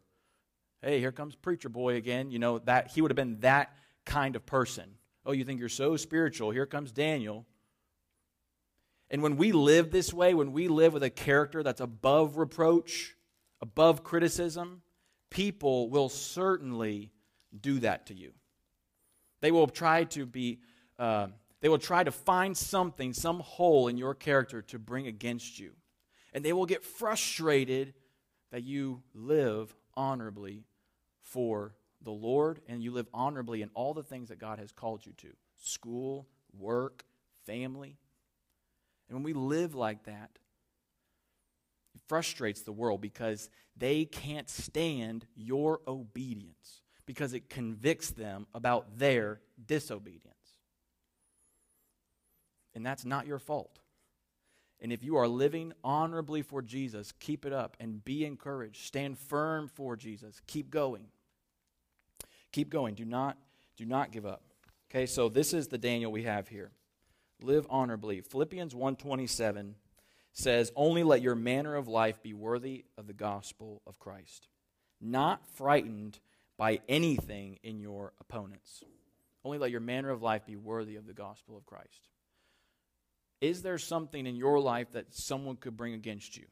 hey, 0.81 0.99
here 0.99 1.13
comes 1.13 1.35
preacher 1.35 1.69
boy 1.69 1.97
again. 1.97 2.31
You 2.31 2.39
know, 2.39 2.59
that 2.61 2.91
he 2.91 3.03
would 3.03 3.11
have 3.11 3.17
been 3.17 3.41
that 3.41 3.73
kind 4.05 4.37
of 4.37 4.47
person. 4.47 4.95
Oh, 5.25 5.33
you 5.33 5.45
think 5.45 5.61
you're 5.61 5.69
so 5.69 5.97
spiritual? 5.97 6.51
Here 6.51 6.67
comes 6.67 6.91
Daniel. 6.91 7.47
And 9.11 9.23
when 9.23 9.37
we 9.37 9.53
live 9.53 9.91
this 9.91 10.13
way, 10.13 10.33
when 10.33 10.53
we 10.53 10.69
live 10.69 10.95
with 10.95 11.03
a 11.03 11.11
character 11.11 11.63
that's 11.63 11.83
above 11.83 12.39
reproach, 12.39 13.15
above 13.61 14.03
criticism, 14.03 14.81
people 15.31 15.91
will 15.91 16.09
certainly 16.09 17.13
do 17.59 17.79
that 17.81 18.07
to 18.07 18.15
you. 18.15 18.33
They 19.43 19.51
will 19.51 19.67
try 19.67 20.05
to 20.05 20.25
be, 20.25 20.61
uh, 20.99 21.27
they 21.61 21.69
will 21.69 21.79
try 21.79 22.03
to 22.03 22.13
find 22.13 22.57
something, 22.57 23.13
some 23.13 23.41
hole 23.41 23.89
in 23.89 23.99
your 23.99 24.15
character 24.15 24.63
to 24.63 24.79
bring 24.79 25.09
against 25.09 25.59
you. 25.59 25.73
And 26.33 26.45
they 26.45 26.53
will 26.55 26.65
get 26.65 26.85
frustrated 26.85 27.93
that 28.53 28.63
you 28.63 29.03
live 29.15 29.75
honorably 29.95 30.65
for 31.21 31.75
the 32.01 32.13
Lord 32.13 32.61
and 32.69 32.83
you 32.83 32.93
live 32.93 33.09
honorably 33.13 33.63
in 33.63 33.71
all 33.75 33.95
the 33.95 34.03
things 34.03 34.29
that 34.29 34.39
God 34.39 34.61
has 34.61 34.71
called 34.71 35.05
you 35.05 35.13
to 35.19 35.29
school, 35.61 36.29
work, 36.57 37.05
family. 37.45 37.97
And 39.09 39.17
when 39.17 39.25
we 39.25 39.33
live 39.33 39.75
like 39.75 40.05
that, 40.05 40.31
it 41.95 42.01
frustrates 42.07 42.63
the 42.63 42.73
world 42.73 43.01
because 43.01 43.51
they 43.77 44.05
can't 44.05 44.49
stand 44.49 45.27
your 45.35 45.81
obedience 45.89 46.82
because 47.07 47.35
it 47.35 47.49
convicts 47.49 48.11
them 48.11 48.47
about 48.55 48.99
their 48.99 49.41
disobedience. 49.67 50.33
And 52.75 52.85
that's 52.85 53.05
not 53.05 53.27
your 53.27 53.39
fault. 53.39 53.81
And 54.81 54.93
if 54.93 55.05
you 55.05 55.17
are 55.17 55.29
living 55.29 55.73
honorably 55.85 56.43
for 56.43 56.61
Jesus, 56.61 57.13
keep 57.21 57.47
it 57.47 57.53
up 57.53 57.77
and 57.79 58.05
be 58.05 58.25
encouraged. 58.25 58.85
Stand 58.85 59.17
firm 59.19 59.69
for 59.69 59.97
Jesus. 59.97 60.41
Keep 60.47 60.71
going. 60.71 61.07
Keep 62.51 62.71
going. 62.71 62.95
Do 62.95 63.05
not, 63.05 63.39
do 63.77 63.85
not 63.85 64.11
give 64.11 64.27
up. 64.27 64.43
Okay, 64.91 65.07
so 65.07 65.29
this 65.29 65.55
is 65.55 65.69
the 65.69 65.79
Daniel 65.79 66.11
we 66.11 66.25
have 66.25 66.49
here. 66.49 66.73
Live 67.41 67.67
honorably. 67.71 68.21
Philippians 68.21 68.75
127 68.75 69.77
says, 70.33 70.73
Only 70.75 71.03
let 71.03 71.23
your 71.23 71.35
manner 71.35 71.77
of 71.77 71.89
life 71.89 72.23
be 72.23 72.35
worthy 72.35 72.85
of 72.99 73.07
the 73.07 73.13
gospel 73.13 73.83
of 73.87 73.99
Christ, 73.99 74.49
not 75.01 75.47
frightened 75.47 76.19
by 76.57 76.81
anything 76.89 77.59
in 77.63 77.81
your 77.81 78.13
opponents. 78.21 78.85
Only 79.45 79.59
let 79.59 79.71
your 79.71 79.81
manner 79.81 80.11
of 80.11 80.23
life 80.23 80.47
be 80.47 80.57
worthy 80.57 80.97
of 80.97 81.07
the 81.07 81.13
gospel 81.13 81.57
of 81.57 81.67
Christ. 81.67 82.09
Is 83.41 83.63
there 83.63 83.79
something 83.79 84.27
in 84.27 84.37
your 84.37 84.61
life 84.61 84.93
that 84.93 85.15
someone 85.15 85.57
could 85.57 85.77
bring 85.77 85.95
against 85.95 86.37
you? 86.37 86.47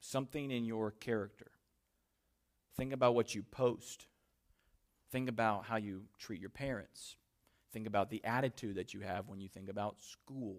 Something 0.00 0.50
in 0.50 0.64
your 0.64 0.92
character? 0.92 1.50
Think 2.76 2.94
about 2.94 3.14
what 3.14 3.34
you 3.34 3.42
post. 3.42 4.06
Think 5.10 5.28
about 5.28 5.66
how 5.66 5.76
you 5.76 6.04
treat 6.18 6.40
your 6.40 6.50
parents. 6.50 7.16
Think 7.72 7.86
about 7.86 8.10
the 8.10 8.24
attitude 8.24 8.76
that 8.76 8.94
you 8.94 9.00
have 9.00 9.28
when 9.28 9.40
you 9.40 9.48
think 9.48 9.68
about 9.68 10.02
school. 10.02 10.56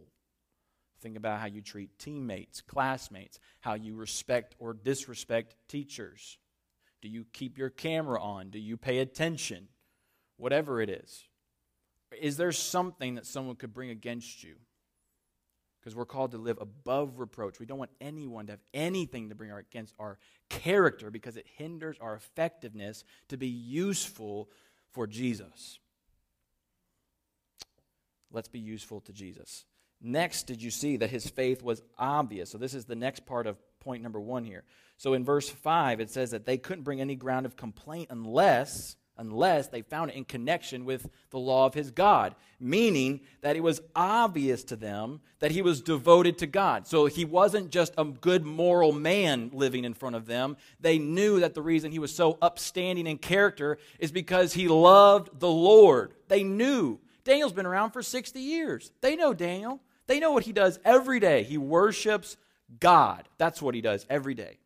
Think 1.02 1.18
about 1.18 1.40
how 1.40 1.48
you 1.48 1.62
treat 1.62 1.98
teammates, 1.98 2.62
classmates, 2.62 3.40
how 3.60 3.74
you 3.74 3.96
respect 3.96 4.56
or 4.60 4.74
disrespect 4.74 5.56
teachers. 5.68 6.38
Do 7.02 7.10
you 7.10 7.26
keep 7.34 7.58
your 7.58 7.70
camera 7.70 8.22
on? 8.22 8.50
Do 8.50 8.60
you 8.60 8.78
pay 8.78 9.00
attention? 9.00 9.68
Whatever 10.38 10.82
it 10.82 10.90
is. 10.90 11.24
Is 12.20 12.38
there 12.38 12.52
something 12.52 13.16
that 13.16 13.26
someone 13.26 13.56
could 13.56 13.74
bring 13.74 13.90
against 13.90 14.44
you? 14.44 14.56
because 15.82 15.96
we're 15.96 16.06
called 16.06 16.32
to 16.32 16.38
live 16.38 16.60
above 16.62 17.20
reproach. 17.20 17.60
We 17.60 17.66
don't 17.66 17.80
want 17.80 17.92
anyone 18.00 18.46
to 18.46 18.54
have 18.54 18.60
anything 18.74 19.30
to 19.30 19.36
bring 19.36 19.52
against 19.52 19.96
our 19.98 20.20
character 20.48 21.10
because 21.10 21.38
it 21.38 21.48
hinders 21.58 21.98
our 22.00 22.14
effectiveness 22.14 23.04
to 23.30 23.38
be 23.38 23.48
useful 23.48 24.50
for 24.92 25.08
Jesus. 25.08 25.80
Let's 28.32 28.48
be 28.48 28.60
useful 28.60 29.02
to 29.02 29.14
Jesus. 29.14 29.66
Next, 30.00 30.44
did 30.44 30.62
you 30.62 30.70
see 30.70 30.98
that 30.98 31.10
his 31.10 31.28
faith 31.28 31.64
was 31.64 31.82
obvious? 31.98 32.52
So, 32.52 32.58
this 32.58 32.74
is 32.74 32.86
the 32.86 32.96
next 32.96 33.26
part 33.26 33.48
of 33.48 33.58
point 33.82 34.02
number 34.02 34.20
one 34.20 34.46
here. 34.46 34.64
So 34.98 35.14
in 35.14 35.26
verse 35.26 35.50
5, 35.50 36.00
it 36.00 36.10
says 36.10 36.32
that 36.32 36.46
they 36.46 36.58
couldn't 36.58 36.84
bring 36.84 37.02
any 37.02 37.16
ground 37.16 37.46
of 37.46 37.58
complaint 37.58 38.08
unless 38.10 38.96
unless 39.22 39.68
they 39.68 39.84
found 39.84 40.10
it 40.10 40.18
in 40.18 40.26
connection 40.26 40.84
with 40.84 41.08
the 41.30 41.38
law 41.38 41.68
of 41.68 41.76
his 41.76 41.92
God, 41.92 42.36
meaning 42.60 43.22
that 43.42 43.56
it 43.56 43.62
was 43.62 43.82
obvious 43.96 44.64
to 44.64 44.76
them 44.76 45.22
that 45.40 45.52
he 45.52 45.62
was 45.62 45.82
devoted 45.82 46.40
to 46.40 46.48
God. 46.48 46.88
So 46.88 47.06
he 47.06 47.24
wasn't 47.24 47.70
just 47.70 47.94
a 47.98 48.06
good 48.06 48.44
moral 48.44 48.92
man 48.92 49.52
living 49.54 49.86
in 49.86 49.94
front 49.94 50.16
of 50.16 50.26
them. 50.26 50.58
They 50.80 50.98
knew 50.98 51.40
that 51.42 51.54
the 51.54 51.62
reason 51.62 51.92
he 51.92 52.00
was 52.00 52.14
so 52.14 52.40
upstanding 52.42 53.06
in 53.06 53.20
character 53.20 53.78
is 54.00 54.12
because 54.12 54.54
he 54.54 54.68
loved 54.68 55.40
the 55.40 55.52
Lord. 55.52 56.14
They 56.28 56.44
knew. 56.44 57.00
Daniel's 57.24 57.54
been 57.54 57.68
around 57.68 57.92
for 57.92 58.02
60 58.02 58.40
years. 58.40 58.92
They 59.02 59.16
know 59.16 59.34
Daniel. 59.34 59.80
They 60.08 60.20
know 60.20 60.32
what 60.32 60.46
he 60.46 60.52
does 60.52 60.80
every 60.84 61.20
day. 61.20 61.44
He 61.44 61.60
worships 61.60 62.38
God. 62.80 63.28
That's 63.38 63.62
what 63.62 63.76
he 63.76 63.82
does 63.82 64.06
every 64.10 64.34
day. 64.34 64.58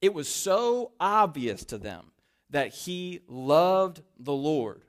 It 0.00 0.12
was 0.12 0.28
so 0.28 0.92
obvious 0.98 1.64
to 1.66 1.78
them 1.78 2.06
that 2.50 2.74
he 2.74 3.20
loved 3.28 4.02
the 4.18 4.32
Lord. 4.32 4.82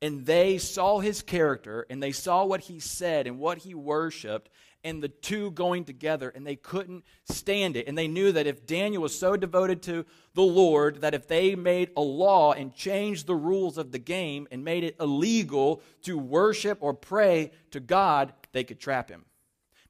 And 0.00 0.26
they 0.26 0.58
saw 0.58 0.98
his 0.98 1.22
character 1.22 1.86
and 1.88 2.02
they 2.02 2.10
saw 2.10 2.44
what 2.44 2.62
he 2.62 2.80
said 2.80 3.28
and 3.28 3.38
what 3.38 3.58
he 3.58 3.74
worshiped 3.74 4.50
and 4.84 5.00
the 5.00 5.08
two 5.08 5.52
going 5.52 5.84
together 5.84 6.28
and 6.30 6.44
they 6.44 6.56
couldn't 6.56 7.04
stand 7.24 7.76
it. 7.76 7.86
And 7.86 7.96
they 7.96 8.08
knew 8.08 8.32
that 8.32 8.48
if 8.48 8.66
Daniel 8.66 9.02
was 9.02 9.16
so 9.16 9.36
devoted 9.36 9.80
to 9.82 10.04
the 10.34 10.42
Lord 10.42 11.02
that 11.02 11.14
if 11.14 11.28
they 11.28 11.54
made 11.54 11.90
a 11.96 12.00
law 12.00 12.52
and 12.52 12.74
changed 12.74 13.28
the 13.28 13.36
rules 13.36 13.78
of 13.78 13.92
the 13.92 14.00
game 14.00 14.48
and 14.50 14.64
made 14.64 14.82
it 14.82 14.96
illegal 14.98 15.80
to 16.02 16.18
worship 16.18 16.78
or 16.80 16.94
pray 16.94 17.52
to 17.70 17.78
God, 17.78 18.32
they 18.50 18.64
could 18.64 18.80
trap 18.80 19.08
him 19.08 19.24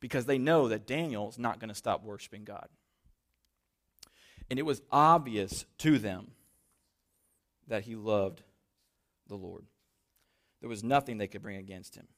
because 0.03 0.27
they 0.27 0.37
know 0.37 0.67
that 0.67 0.85
Daniel's 0.85 1.39
not 1.39 1.61
going 1.61 1.69
to 1.69 1.77
stop 1.77 2.03
worshiping 2.03 2.43
God. 2.43 2.67
And 4.51 4.59
it 4.59 4.67
was 4.67 4.83
obvious 4.91 5.65
to 5.79 5.97
them 5.97 6.33
that 7.69 7.85
he 7.85 7.95
loved 7.95 8.43
the 9.29 9.37
Lord. 9.37 9.65
There 10.61 10.69
was 10.69 10.83
nothing 10.83 11.19
they 11.19 11.29
could 11.29 11.41
bring 11.41 11.57
against 11.57 11.95
him. 11.95 12.09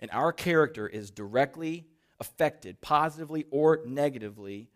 And 0.00 0.10
our 0.10 0.32
character 0.32 0.88
is 0.88 1.12
directly 1.12 1.86
affected, 2.18 2.80
positively 2.80 3.46
or 3.52 3.80
negatively, 3.86 4.68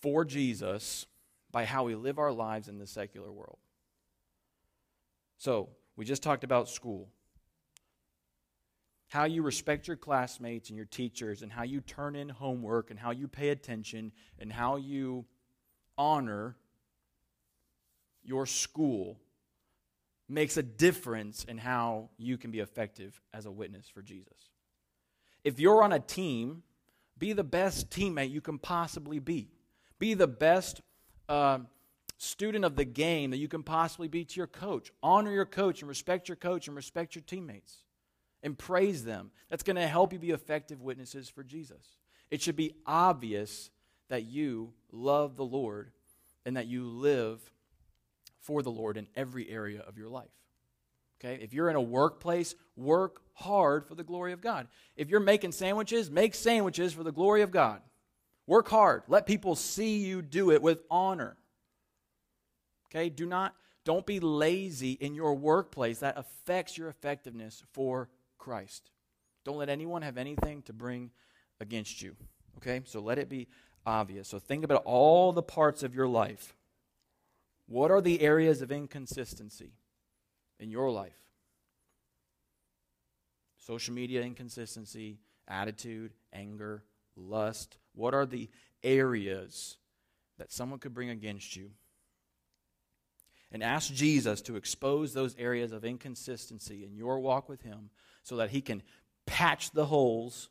for 0.00 0.24
Jesus 0.24 1.06
by 1.50 1.64
how 1.64 1.82
we 1.82 1.96
live 1.96 2.20
our 2.20 2.32
lives 2.32 2.68
in 2.68 2.78
the 2.78 2.86
secular 2.86 3.32
world. 3.32 3.58
So, 5.36 5.70
we 5.96 6.04
just 6.04 6.22
talked 6.22 6.44
about 6.44 6.68
school. 6.68 7.08
How 9.08 9.24
you 9.24 9.42
respect 9.42 9.86
your 9.86 9.96
classmates 9.96 10.70
and 10.70 10.76
your 10.76 10.86
teachers, 10.86 11.42
and 11.42 11.52
how 11.52 11.62
you 11.62 11.80
turn 11.80 12.16
in 12.16 12.28
homework, 12.28 12.90
and 12.90 12.98
how 12.98 13.12
you 13.12 13.28
pay 13.28 13.50
attention, 13.50 14.12
and 14.38 14.52
how 14.52 14.76
you 14.76 15.24
honor 15.96 16.56
your 18.24 18.46
school 18.46 19.18
makes 20.28 20.56
a 20.56 20.62
difference 20.62 21.44
in 21.44 21.58
how 21.58 22.08
you 22.16 22.38
can 22.38 22.50
be 22.50 22.60
effective 22.60 23.20
as 23.32 23.46
a 23.46 23.50
witness 23.50 23.88
for 23.88 24.02
Jesus. 24.02 24.48
If 25.44 25.60
you're 25.60 25.82
on 25.82 25.92
a 25.92 26.00
team, 26.00 26.62
be 27.18 27.32
the 27.32 27.44
best 27.44 27.90
teammate 27.90 28.30
you 28.30 28.40
can 28.40 28.58
possibly 28.58 29.18
be. 29.18 29.50
Be 29.98 30.14
the 30.14 30.26
best 30.26 30.80
uh, 31.28 31.58
student 32.16 32.64
of 32.64 32.76
the 32.76 32.84
game 32.84 33.30
that 33.30 33.36
you 33.36 33.48
can 33.48 33.62
possibly 33.62 34.08
be 34.08 34.24
to 34.24 34.36
your 34.36 34.46
coach. 34.46 34.90
Honor 35.02 35.30
your 35.30 35.44
coach 35.44 35.82
and 35.82 35.88
respect 35.88 36.28
your 36.28 36.36
coach 36.36 36.66
and 36.66 36.76
respect 36.76 37.14
your 37.14 37.22
teammates 37.22 37.83
and 38.44 38.56
praise 38.56 39.04
them. 39.04 39.32
That's 39.48 39.64
going 39.64 39.76
to 39.76 39.86
help 39.88 40.12
you 40.12 40.20
be 40.20 40.30
effective 40.30 40.82
witnesses 40.82 41.28
for 41.28 41.42
Jesus. 41.42 41.96
It 42.30 42.40
should 42.40 42.56
be 42.56 42.74
obvious 42.86 43.70
that 44.08 44.24
you 44.24 44.72
love 44.92 45.36
the 45.36 45.44
Lord 45.44 45.90
and 46.46 46.56
that 46.56 46.66
you 46.66 46.84
live 46.84 47.40
for 48.40 48.62
the 48.62 48.70
Lord 48.70 48.96
in 48.96 49.08
every 49.16 49.48
area 49.50 49.80
of 49.80 49.96
your 49.96 50.08
life. 50.08 50.28
Okay? 51.18 51.42
If 51.42 51.54
you're 51.54 51.70
in 51.70 51.76
a 51.76 51.80
workplace, 51.80 52.54
work 52.76 53.22
hard 53.32 53.86
for 53.86 53.94
the 53.94 54.04
glory 54.04 54.32
of 54.32 54.42
God. 54.42 54.68
If 54.94 55.08
you're 55.08 55.20
making 55.20 55.52
sandwiches, 55.52 56.10
make 56.10 56.34
sandwiches 56.34 56.92
for 56.92 57.02
the 57.02 57.12
glory 57.12 57.42
of 57.42 57.50
God. 57.50 57.80
Work 58.46 58.68
hard. 58.68 59.04
Let 59.08 59.26
people 59.26 59.56
see 59.56 60.04
you 60.04 60.20
do 60.20 60.50
it 60.50 60.60
with 60.60 60.82
honor. 60.90 61.36
Okay? 62.90 63.08
Do 63.08 63.24
not 63.24 63.54
don't 63.84 64.06
be 64.06 64.18
lazy 64.18 64.92
in 64.92 65.14
your 65.14 65.34
workplace. 65.34 65.98
That 65.98 66.18
affects 66.18 66.78
your 66.78 66.88
effectiveness 66.88 67.62
for 67.72 68.08
Christ. 68.44 68.90
Don't 69.44 69.56
let 69.56 69.70
anyone 69.70 70.02
have 70.02 70.18
anything 70.18 70.60
to 70.62 70.74
bring 70.74 71.10
against 71.60 72.02
you. 72.02 72.14
Okay? 72.58 72.82
So 72.84 73.00
let 73.00 73.18
it 73.18 73.30
be 73.30 73.48
obvious. 73.86 74.28
So 74.28 74.38
think 74.38 74.64
about 74.64 74.82
all 74.84 75.32
the 75.32 75.42
parts 75.42 75.82
of 75.82 75.94
your 75.94 76.06
life 76.06 76.54
what 77.66 77.90
are 77.90 78.02
the 78.02 78.20
areas 78.20 78.60
of 78.60 78.70
inconsistency 78.70 79.72
in 80.60 80.70
your 80.70 80.90
life? 80.90 81.16
Social 83.56 83.94
media 83.94 84.20
inconsistency, 84.20 85.18
attitude, 85.48 86.12
anger, 86.30 86.84
lust. 87.16 87.78
What 87.94 88.12
are 88.12 88.26
the 88.26 88.50
areas 88.82 89.78
that 90.36 90.52
someone 90.52 90.78
could 90.78 90.92
bring 90.92 91.08
against 91.08 91.56
you? 91.56 91.70
And 93.50 93.62
ask 93.62 93.90
Jesus 93.94 94.42
to 94.42 94.56
expose 94.56 95.14
those 95.14 95.34
areas 95.38 95.72
of 95.72 95.86
inconsistency 95.86 96.84
in 96.84 96.94
your 96.94 97.18
walk 97.18 97.48
with 97.48 97.62
Him 97.62 97.88
so 98.24 98.36
that 98.36 98.50
He 98.50 98.60
can 98.60 98.82
patch 99.26 99.70
the 99.70 99.86
holes 99.86 100.48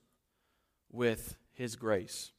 with 0.92 1.36
His 1.54 1.76
grace 1.76 2.32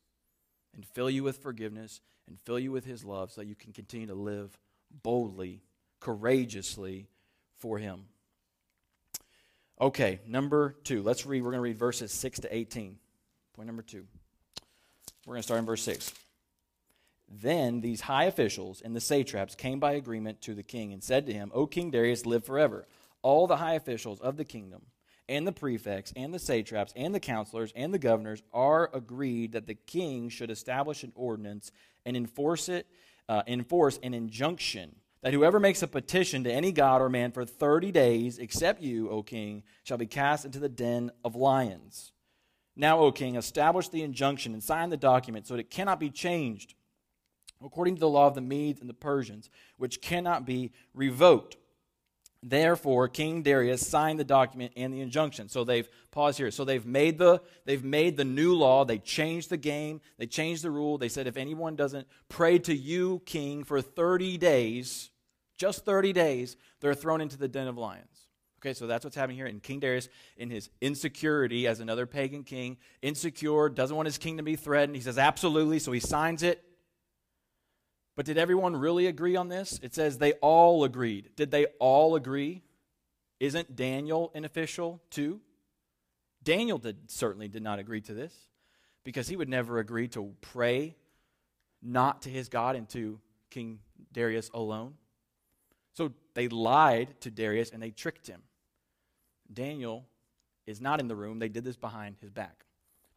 and 0.75 0.87
fill 0.87 1.11
you 1.11 1.23
with 1.23 1.43
forgiveness 1.43 2.01
and 2.27 2.41
fill 2.41 2.59
you 2.59 2.73
with 2.73 2.87
His 2.87 3.05
love 3.05 3.31
so 3.31 3.43
that 3.43 3.47
you 3.47 3.55
can 3.55 3.73
continue 3.73 4.07
to 4.07 4.15
live 4.15 4.57
boldly, 5.03 5.63
courageously 6.01 7.09
for 7.59 7.79
Him. 7.79 8.07
Okay, 9.81 10.21
number 10.27 10.77
two. 10.85 11.03
Let's 11.03 11.27
read. 11.27 11.43
We're 11.43 11.51
going 11.51 11.59
to 11.59 11.63
read 11.63 11.79
verses 11.79 12.13
6 12.13 12.41
to 12.41 12.57
18. 12.57 12.97
Point 13.55 13.67
number 13.67 13.83
two. 13.83 14.07
We're 15.27 15.35
going 15.35 15.41
to 15.41 15.47
start 15.47 15.61
in 15.61 15.67
verse 15.67 15.83
6. 15.83 16.13
Then 17.29 17.81
these 17.81 18.03
high 18.03 18.25
officials 18.25 18.81
and 18.81 18.95
the 18.95 19.01
satraps 19.01 19.55
came 19.55 19.81
by 19.81 19.93
agreement 19.93 20.41
to 20.43 20.55
the 20.55 20.63
king 20.63 20.93
and 20.93 21.03
said 21.03 21.27
to 21.27 21.33
him, 21.33 21.51
O 21.55 21.67
King 21.67 21.91
Darius, 21.91 22.27
live 22.27 22.45
forever. 22.45 22.87
All 23.23 23.47
the 23.47 23.57
high 23.57 23.75
officials 23.75 24.21
of 24.21 24.37
the 24.37 24.45
kingdom 24.45 24.83
and 25.29 25.47
the 25.47 25.53
prefects 25.53 26.13
and 26.17 26.35
the 26.35 26.39
satraps 26.39 26.93
and 26.97 27.15
the 27.15 27.21
counselors 27.21 27.73
and 27.75 27.93
the 27.95 27.99
governors 27.99 28.43
are 28.53 28.91
agreed 28.93 29.53
that 29.53 29.67
the 29.67 29.75
king 29.75 30.29
should 30.29 30.51
establish 30.51 31.03
an 31.03 31.13
ordinance 31.15 31.73
and 32.05 32.17
enforce 32.17 32.69
it 32.69 32.87
uh, 33.29 33.43
enforce 33.47 33.99
an 34.03 34.15
injunction 34.15 34.97
that 35.25 35.33
whoever 35.33 35.59
makes 35.59 35.83
a 35.83 35.87
petition 35.87 36.45
to 36.45 36.53
any 36.53 36.71
god 36.71 37.01
or 37.01 37.09
man 37.09 37.33
for 37.33 37.47
30 37.47 37.91
days, 37.91 38.39
except 38.39 38.83
you, 38.83 39.09
O 39.09 39.23
king, 39.23 39.63
shall 39.83 39.97
be 39.97 40.07
cast 40.07 40.45
into 40.45 40.59
the 40.59 40.69
den 40.69 41.11
of 41.25 41.35
lions. 41.35 42.13
Now, 42.77 42.99
O 42.99 43.11
king, 43.11 43.35
establish 43.37 43.89
the 43.89 44.03
injunction 44.03 44.53
and 44.53 44.63
sign 44.63 44.91
the 44.91 44.99
document 44.99 45.47
so 45.47 45.55
that 45.55 45.61
it 45.61 45.71
cannot 45.71 45.99
be 45.99 46.11
changed 46.11 46.75
according 47.65 47.95
to 47.95 48.01
the 48.01 48.09
law 48.09 48.27
of 48.27 48.35
the 48.35 48.43
Medes 48.43 48.83
and 48.83 48.91
the 48.91 48.95
Persians, 48.95 49.49
which 49.79 50.03
cannot 50.03 50.45
be 50.45 50.73
revoked. 50.93 51.57
Therefore, 52.47 53.09
King 53.09 53.43
Darius 53.43 53.87
signed 53.87 54.21
the 54.21 54.25
document 54.25 54.75
and 54.77 54.93
the 54.93 55.01
injunction. 55.01 55.49
So 55.49 55.65
they've 55.65 55.89
paused 56.11 56.37
here. 56.37 56.51
So 56.51 56.67
they've 56.67 56.85
made 56.85 57.17
the 57.17 57.41
they've 57.65 57.83
made 57.83 58.19
the 58.19 58.25
new 58.25 58.55
law. 58.55 58.85
They 58.85 58.99
changed 58.99 59.49
the 59.49 59.57
game. 59.57 60.03
They 60.19 60.27
changed 60.27 60.63
the 60.63 60.71
rule. 60.71 60.99
They 60.99 61.09
said 61.09 61.27
if 61.27 61.39
anyone 61.39 61.75
doesn't 61.75 62.07
pray 62.29 62.59
to 62.59 62.75
you, 62.75 63.23
King, 63.25 63.65
for 63.65 63.81
30 63.81 64.37
days, 64.37 65.11
just 65.57 65.87
30 65.87 66.13
days, 66.13 66.59
they're 66.81 66.93
thrown 66.93 67.23
into 67.23 67.39
the 67.39 67.49
den 67.49 67.67
of 67.67 67.79
lions. 67.79 68.29
Okay, 68.61 68.75
so 68.75 68.87
that's 68.87 69.05
what's 69.05 69.17
happening 69.17 69.39
here. 69.39 69.47
And 69.47 69.63
King 69.63 69.81
Darius, 69.81 70.11
in 70.37 70.51
his 70.51 70.69
insecurity 70.83 71.67
as 71.67 71.81
another 71.81 72.05
pagan 72.05 72.45
king, 72.45 72.77
insecure, 73.01 73.71
doesn't 73.71 73.97
want 73.97 74.05
his 74.07 74.19
kingdom 74.19 74.45
to 74.45 74.51
be 74.51 74.57
threatened. 74.57 74.97
He 74.97 75.03
says, 75.03 75.17
absolutely. 75.17 75.79
So 75.79 75.93
he 75.93 76.01
signs 76.01 76.43
it. 76.43 76.63
But 78.17 78.27
did 78.27 78.39
everyone 78.39 78.77
really 78.77 79.07
agree 79.07 79.37
on 79.37 79.49
this? 79.49 79.81
It 79.83 79.95
says 79.95 80.19
they 80.19 80.33
all 80.35 80.85
agreed. 80.85 81.31
Did 81.37 81.51
they 81.51 81.67
all 81.81 82.15
agree? 82.15 82.63
Isn't 83.41 83.75
Daniel 83.75 84.31
an 84.35 84.45
official 84.45 85.03
too? 85.11 85.41
Daniel 86.43 86.79
did, 86.79 87.11
certainly 87.11 87.49
did 87.49 87.63
not 87.63 87.79
agree 87.79 88.01
to 88.03 88.15
this 88.15 88.33
because 89.03 89.29
he 89.29 89.37
would 89.37 89.49
never 89.49 89.79
agree 89.79 90.09
to 90.09 90.35
pray 90.41 90.95
not 91.83 92.23
to 92.23 92.31
his 92.31 92.49
God 92.49 92.77
and 92.77 92.89
to 92.91 93.19
King 93.51 93.81
Darius 94.13 94.51
alone. 94.55 94.95
So 95.95 96.13
they 96.35 96.49
lied 96.49 97.21
to 97.23 97.31
Darius 97.31 97.71
and 97.71 97.83
they 97.83 97.91
tricked 97.91 98.27
him. 98.27 98.43
Daniel 99.53 100.07
is 100.67 100.81
not 100.81 101.01
in 101.01 101.09
the 101.09 101.17
room. 101.17 101.39
They 101.39 101.49
did 101.49 101.65
this 101.65 101.77
behind 101.77 102.17
his 102.21 102.31
back. 102.31 102.65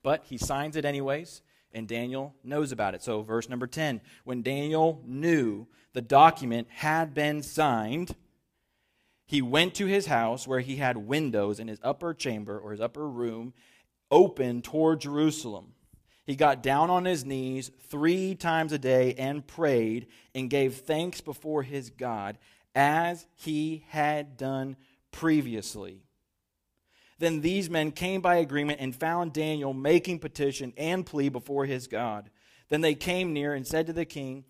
But 0.04 0.24
he 0.26 0.38
signs 0.38 0.76
it 0.76 0.86
anyways 0.86 1.42
and 1.74 1.88
Daniel 1.88 2.36
knows 2.44 2.72
about 2.72 2.96
it. 2.96 3.04
So, 3.04 3.22
verse 3.22 3.50
number 3.50 3.68
10 3.68 4.02
when 4.24 4.42
Daniel 4.42 5.02
knew 5.06 5.68
the 5.94 6.02
document 6.02 6.68
had 6.70 7.14
been 7.14 7.42
signed, 7.44 8.16
he 9.26 9.42
went 9.42 9.76
to 9.76 9.86
his 9.86 10.06
house 10.06 10.48
where 10.48 10.62
he 10.62 10.78
had 10.78 10.98
windows 10.98 11.60
in 11.60 11.68
his 11.68 11.80
upper 11.84 12.14
chamber 12.14 12.58
or 12.58 12.72
his 12.72 12.82
upper 12.82 13.08
room 13.08 13.54
open 14.10 14.62
toward 14.62 15.02
Jerusalem. 15.02 15.74
He 16.26 16.36
got 16.36 16.64
down 16.64 16.90
on 16.90 17.06
his 17.06 17.26
knees 17.26 17.72
three 17.90 18.36
times 18.36 18.72
a 18.74 18.78
day 18.78 19.14
and 19.16 19.46
prayed 19.46 20.08
and 20.36 20.50
gave 20.50 20.76
thanks 20.76 21.22
before 21.22 21.64
his 21.64 21.90
God 21.90 22.38
as 22.76 23.26
he 23.36 23.86
had 23.90 24.38
done 24.38 24.76
previously. 25.12 26.04
Then 27.20 27.42
these 27.42 27.70
men 27.70 27.92
came 27.92 28.22
by 28.22 28.36
agreement 28.36 28.80
and 28.80 28.96
found 28.96 29.34
Daniel 29.34 29.74
making 29.74 30.20
petition 30.20 30.74
and 30.78 31.06
plea 31.06 31.30
before 31.30 31.66
his 31.66 31.88
God. 31.88 32.30
Then 32.70 32.82
they 32.82 32.96
came 32.96 33.34
near 33.34 33.54
and 33.54 33.66
said 33.66 33.88
to 33.88 33.94
the 33.94 34.06
king, 34.06 34.44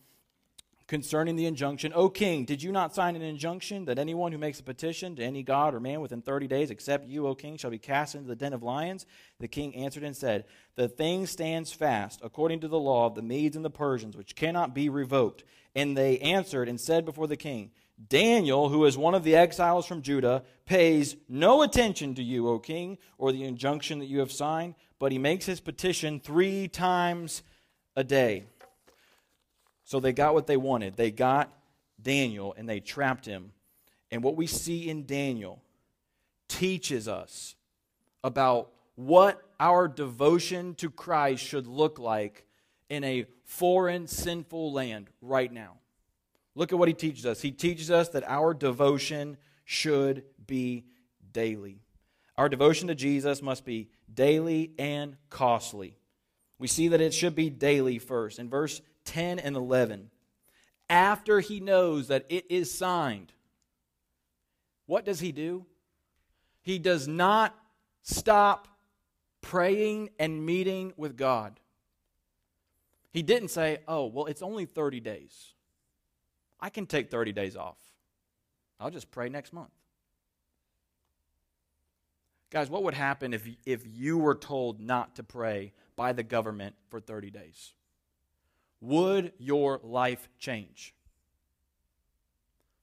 concerning 0.87 1.35
the 1.35 1.45
injunction, 1.45 1.91
O 1.93 2.09
king, 2.09 2.45
did 2.45 2.63
you 2.63 2.71
not 2.71 2.95
sign 2.95 3.15
an 3.15 3.21
injunction 3.21 3.85
that 3.85 3.99
anyone 3.99 4.31
who 4.31 4.37
makes 4.37 4.59
a 4.59 4.63
petition 4.63 5.15
to 5.17 5.23
any 5.23 5.43
god 5.43 5.75
or 5.75 5.79
man 5.79 5.99
within 5.99 6.21
30 6.21 6.47
days, 6.47 6.71
except 6.71 7.07
you, 7.07 7.27
O 7.27 7.35
king, 7.35 7.57
shall 7.57 7.71
be 7.71 7.77
cast 7.77 8.15
into 8.15 8.27
the 8.27 8.35
den 8.35 8.53
of 8.53 8.63
lions? 8.63 9.05
The 9.39 9.49
king 9.49 9.75
answered 9.75 10.03
and 10.03 10.15
said, 10.15 10.45
The 10.75 10.87
thing 10.87 11.27
stands 11.27 11.73
fast 11.73 12.21
according 12.23 12.61
to 12.61 12.69
the 12.69 12.79
law 12.79 13.05
of 13.05 13.15
the 13.15 13.21
Medes 13.21 13.55
and 13.55 13.65
the 13.65 13.69
Persians, 13.69 14.15
which 14.15 14.35
cannot 14.35 14.73
be 14.73 14.87
revoked. 14.87 15.43
And 15.75 15.95
they 15.95 16.19
answered 16.19 16.69
and 16.69 16.79
said 16.79 17.05
before 17.05 17.27
the 17.27 17.37
king, 17.37 17.71
Daniel, 18.05 18.69
who 18.69 18.85
is 18.85 18.97
one 18.97 19.15
of 19.15 19.23
the 19.23 19.35
exiles 19.35 19.85
from 19.85 20.01
Judah, 20.01 20.43
pays 20.65 21.15
no 21.27 21.63
attention 21.63 22.13
to 22.15 22.23
you, 22.23 22.47
O 22.47 22.59
king, 22.59 22.97
or 23.17 23.31
the 23.31 23.43
injunction 23.43 23.99
that 23.99 24.05
you 24.05 24.19
have 24.19 24.31
signed, 24.31 24.75
but 24.99 25.11
he 25.11 25.17
makes 25.17 25.45
his 25.45 25.59
petition 25.59 26.19
three 26.19 26.67
times 26.67 27.41
a 27.95 28.03
day. 28.03 28.43
So 29.83 29.99
they 29.99 30.13
got 30.13 30.33
what 30.33 30.47
they 30.47 30.57
wanted. 30.57 30.95
They 30.95 31.11
got 31.11 31.51
Daniel 32.01 32.53
and 32.57 32.69
they 32.69 32.79
trapped 32.79 33.25
him. 33.25 33.51
And 34.11 34.23
what 34.23 34.35
we 34.35 34.47
see 34.47 34.89
in 34.89 35.05
Daniel 35.05 35.61
teaches 36.47 37.07
us 37.07 37.55
about 38.23 38.71
what 38.95 39.41
our 39.59 39.87
devotion 39.87 40.75
to 40.75 40.89
Christ 40.89 41.43
should 41.43 41.67
look 41.67 41.99
like 41.99 42.45
in 42.89 43.03
a 43.03 43.25
foreign, 43.43 44.07
sinful 44.07 44.73
land 44.73 45.09
right 45.21 45.51
now. 45.51 45.77
Look 46.57 46.73
at 46.73 46.79
what 46.79 46.87
he 46.87 46.95
teaches 46.95 47.23
us. 47.27 47.39
He 47.39 47.51
teaches 47.51 47.91
us 47.91 48.09
that 48.09 48.23
our 48.27 48.51
devotion 48.51 49.37
should 49.63 50.23
be 50.47 50.85
daily. 51.31 51.83
Our 52.35 52.49
devotion 52.49 52.87
to 52.87 52.95
Jesus 52.95 53.43
must 53.43 53.63
be 53.63 53.91
daily 54.11 54.71
and 54.79 55.17
costly. 55.29 55.99
We 56.57 56.67
see 56.67 56.87
that 56.87 56.99
it 56.99 57.13
should 57.13 57.35
be 57.35 57.51
daily 57.51 57.99
first. 57.99 58.39
In 58.39 58.49
verse 58.49 58.81
10 59.05 59.37
and 59.37 59.55
11, 59.55 60.09
after 60.89 61.41
he 61.41 61.59
knows 61.59 62.07
that 62.07 62.25
it 62.27 62.49
is 62.49 62.73
signed, 62.75 63.33
what 64.87 65.05
does 65.05 65.19
he 65.19 65.31
do? 65.31 65.63
He 66.63 66.79
does 66.79 67.07
not 67.07 67.55
stop 68.01 68.67
praying 69.41 70.09
and 70.17 70.43
meeting 70.43 70.91
with 70.97 71.17
God. 71.17 71.59
He 73.11 73.21
didn't 73.21 73.49
say, 73.49 73.77
oh, 73.87 74.07
well, 74.07 74.25
it's 74.25 74.41
only 74.41 74.65
30 74.65 75.01
days. 75.01 75.53
I 76.59 76.69
can 76.69 76.85
take 76.85 77.09
30 77.09 77.31
days 77.31 77.55
off. 77.55 77.77
I'll 78.79 78.91
just 78.91 79.11
pray 79.11 79.29
next 79.29 79.53
month. 79.53 79.71
Guys, 82.49 82.69
what 82.69 82.83
would 82.83 82.93
happen 82.93 83.33
if, 83.33 83.47
if 83.65 83.83
you 83.85 84.17
were 84.17 84.35
told 84.35 84.79
not 84.79 85.15
to 85.15 85.23
pray 85.23 85.73
by 85.95 86.13
the 86.13 86.23
government 86.23 86.75
for 86.89 86.99
30 86.99 87.29
days? 87.29 87.73
Would 88.79 89.33
your 89.37 89.79
life 89.83 90.29
change? 90.39 90.93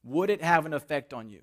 Would 0.02 0.28
it 0.28 0.42
have 0.42 0.66
an 0.66 0.74
effect 0.74 1.14
on 1.14 1.30
you? 1.30 1.42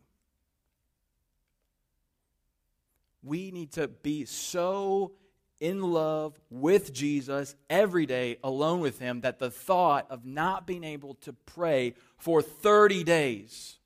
We 3.24 3.52
need 3.52 3.72
to 3.74 3.88
be 3.88 4.26
so 4.26 5.14
in 5.62 5.82
love 5.82 6.38
with 6.50 6.92
Jesus 6.92 7.56
every 7.70 8.06
day, 8.06 8.38
alone 8.44 8.82
with 8.82 9.00
Him, 9.00 9.22
that 9.22 9.40
the 9.40 9.52
thought 9.52 10.08
of 10.10 10.26
not 10.26 10.68
being 10.68 10.84
able 10.84 11.14
to 11.22 11.32
pray 11.32 11.94
for 12.18 12.42
30 12.42 13.06
days 13.06 13.78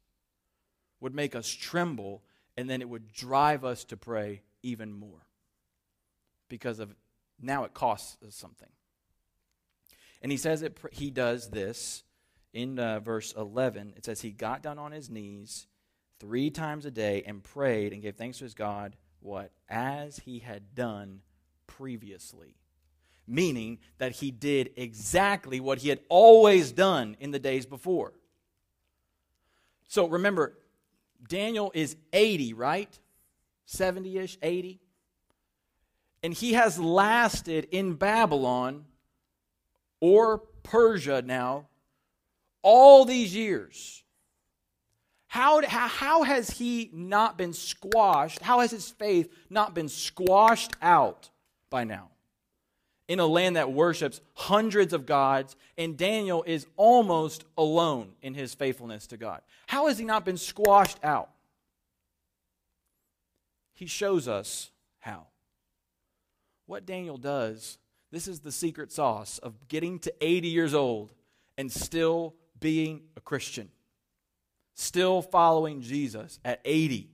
would 1.02 1.14
make 1.14 1.36
us 1.36 1.50
tremble, 1.50 2.24
and 2.58 2.68
then 2.70 2.82
it 2.82 2.90
would 2.90 3.12
drive 3.12 3.66
us 3.66 3.84
to 3.84 3.98
pray 3.98 4.42
even 4.64 4.94
more. 4.94 5.28
Because 6.48 6.80
of 6.80 6.96
now 7.42 7.66
it 7.66 7.74
costs 7.74 8.18
us 8.26 8.36
something. 8.36 8.70
And 10.22 10.32
he 10.32 10.38
says 10.38 10.62
it, 10.62 10.80
he 10.92 11.12
does 11.12 11.50
this 11.50 12.04
in 12.54 12.80
uh, 12.80 13.02
verse 13.02 13.34
11. 13.38 13.94
It 13.98 14.06
says, 14.06 14.22
He 14.22 14.32
got 14.32 14.64
down 14.64 14.80
on 14.80 14.94
his 14.94 15.10
knees 15.10 15.68
three 16.20 16.50
times 16.50 16.86
a 16.86 16.92
day 16.92 17.24
and 17.28 17.44
prayed 17.44 17.92
and 17.92 18.02
gave 18.02 18.16
thanks 18.16 18.38
to 18.38 18.46
his 18.46 18.54
God, 18.54 18.96
what? 19.20 19.52
As 19.70 20.20
he 20.20 20.40
had 20.40 20.74
done 20.74 21.20
previously. 21.78 22.56
Meaning 23.28 23.80
that 23.98 24.14
he 24.14 24.30
did 24.32 24.72
exactly 24.76 25.60
what 25.60 25.80
he 25.80 25.90
had 25.90 26.00
always 26.10 26.72
done 26.72 27.18
in 27.20 27.32
the 27.32 27.40
days 27.40 27.66
before. 27.66 28.14
So 29.88 30.08
remember, 30.08 30.58
Daniel 31.28 31.72
is 31.74 31.96
80, 32.14 32.54
right? 32.54 33.00
70 33.66 34.18
ish, 34.18 34.38
80. 34.42 34.80
And 36.22 36.34
he 36.34 36.54
has 36.54 36.80
lasted 36.80 37.68
in 37.72 37.94
Babylon 37.94 38.86
or 40.00 40.40
Persia 40.64 41.24
now 41.24 41.68
all 42.62 43.06
these 43.06 43.36
years. 43.36 44.04
How, 45.28 45.66
how, 45.68 45.88
how 45.88 46.24
has 46.24 46.50
he 46.50 46.90
not 46.94 47.38
been 47.38 47.54
squashed? 47.54 48.42
How 48.42 48.60
has 48.62 48.72
his 48.72 48.90
faith 48.90 49.32
not 49.50 49.74
been 49.74 49.90
squashed 49.90 50.74
out 50.82 51.30
by 51.70 51.84
now? 51.84 52.10
In 53.08 53.20
a 53.20 53.26
land 53.26 53.56
that 53.56 53.72
worships 53.72 54.20
hundreds 54.34 54.92
of 54.94 55.06
gods, 55.06 55.56
and 55.78 55.96
Daniel 55.96 56.44
is 56.48 56.66
almost 56.76 57.46
alone 57.58 58.14
in 58.22 58.34
his 58.34 58.56
faithfulness 58.56 59.08
to 59.08 59.18
God. 59.18 59.42
How 59.68 59.88
has 59.88 60.00
he 60.00 60.06
not 60.06 60.26
been 60.26 60.38
squashed 60.38 60.98
out? 61.04 61.30
He 63.74 63.86
shows 63.86 64.28
us 64.28 64.72
how. 65.00 65.28
What 66.66 66.86
Daniel 66.86 67.18
does 67.18 67.78
this 68.16 68.30
is 68.30 68.40
the 68.40 68.52
secret 68.52 68.94
sauce 68.94 69.40
of 69.40 69.68
getting 69.68 70.00
to 70.00 70.14
80 70.22 70.48
years 70.48 70.74
old 70.74 71.12
and 71.58 71.70
still 71.70 72.34
being 72.62 73.02
a 73.18 73.20
Christian, 73.20 73.70
still 74.74 75.22
following 75.22 75.82
Jesus 75.82 76.40
at 76.46 76.62
80. 76.64 77.10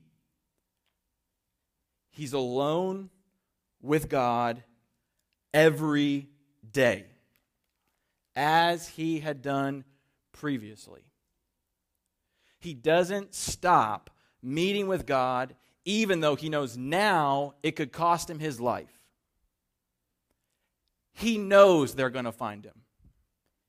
He's 2.12 2.34
alone 2.34 3.10
with 3.82 4.10
God 4.10 4.64
every 5.54 6.30
day, 6.72 7.06
as 8.36 8.88
he 8.88 9.20
had 9.20 9.42
done 9.42 9.84
previously. 10.32 11.02
He 12.60 12.74
doesn't 12.74 13.34
stop 13.34 14.10
meeting 14.42 14.88
with 14.88 15.06
God, 15.06 15.56
even 15.84 16.20
though 16.20 16.36
he 16.36 16.50
knows 16.50 16.78
now 16.78 17.56
it 17.64 17.76
could 17.76 17.92
cost 17.92 18.30
him 18.30 18.40
his 18.40 18.60
life. 18.60 19.02
He 21.14 21.38
knows 21.38 21.94
they're 21.94 22.10
going 22.10 22.26
to 22.26 22.32
find 22.32 22.64
him. 22.64 22.82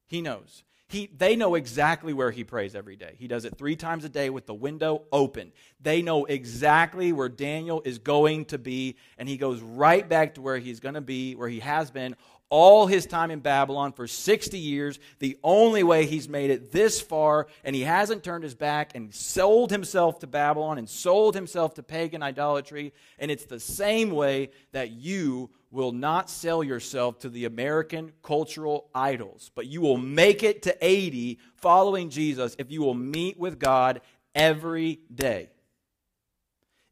He 0.07 0.23
knows. 0.23 0.63
He, 0.93 1.09
they 1.17 1.37
know 1.37 1.55
exactly 1.55 2.13
where 2.13 2.31
he 2.31 2.45
prays 2.45 2.75
every 2.75 2.97
day. 2.97 3.15
He 3.19 3.27
does 3.27 3.47
it 3.47 3.57
three 3.57 3.77
times 3.77 4.05
a 4.05 4.11
day 4.11 4.29
with 4.29 4.45
the 4.45 4.53
window 4.53 5.05
open. 5.11 5.53
They 5.81 6.03
know 6.03 6.27
exactly 6.27 7.15
where 7.15 7.31
Daniel 7.31 7.81
is 7.87 7.99
going 7.99 8.45
to 8.47 8.59
be, 8.59 8.97
and 9.17 9.27
he 9.27 9.39
goes 9.39 9.63
right 9.63 10.07
back 10.07 10.35
to 10.35 10.43
where 10.43 10.59
he's 10.59 10.81
going 10.81 10.97
to 10.97 11.01
be, 11.01 11.35
where 11.35 11.49
he 11.49 11.61
has 11.61 11.91
been 11.91 12.15
all 12.51 12.87
his 12.87 13.07
time 13.07 13.31
in 13.31 13.41
Babylon 13.41 13.93
for 13.93 14.07
60 14.07 14.59
years. 14.59 14.99
The 15.19 15.39
only 15.43 15.83
way 15.83 16.05
he's 16.05 16.29
made 16.29 16.51
it 16.51 16.73
this 16.73 17.01
far, 17.01 17.47
and 17.65 17.75
he 17.75 17.81
hasn't 17.81 18.23
turned 18.23 18.45
his 18.45 18.55
back 18.55 18.95
and 18.95 19.15
sold 19.15 19.71
himself 19.71 20.19
to 20.19 20.27
Babylon 20.27 20.77
and 20.77 20.87
sold 20.87 21.35
himself 21.35 21.73
to 21.77 21.83
pagan 21.83 22.23
idolatry. 22.23 22.93
And 23.19 23.31
it's 23.31 23.47
the 23.47 23.59
same 23.59 24.11
way 24.11 24.51
that 24.73 24.91
you 24.91 25.49
will 25.73 25.91
not 25.91 26.29
sell 26.29 26.63
yourself 26.63 27.19
to 27.19 27.31
the 27.31 27.47
American 27.47 28.13
cultural 28.23 28.91
idols, 28.95 29.51
but 29.55 29.67
you 29.67 29.81
will 29.81 29.97
make 29.97 30.43
it 30.43 30.63
to 30.63 30.77
80 30.81 31.39
following 31.57 32.11
Jesus 32.11 32.55
if 32.59 32.71
you 32.71 32.83
will 32.83 32.95
meet 32.95 33.39
with 33.39 33.59
God 33.59 34.03
every 34.35 35.01
day 35.13 35.49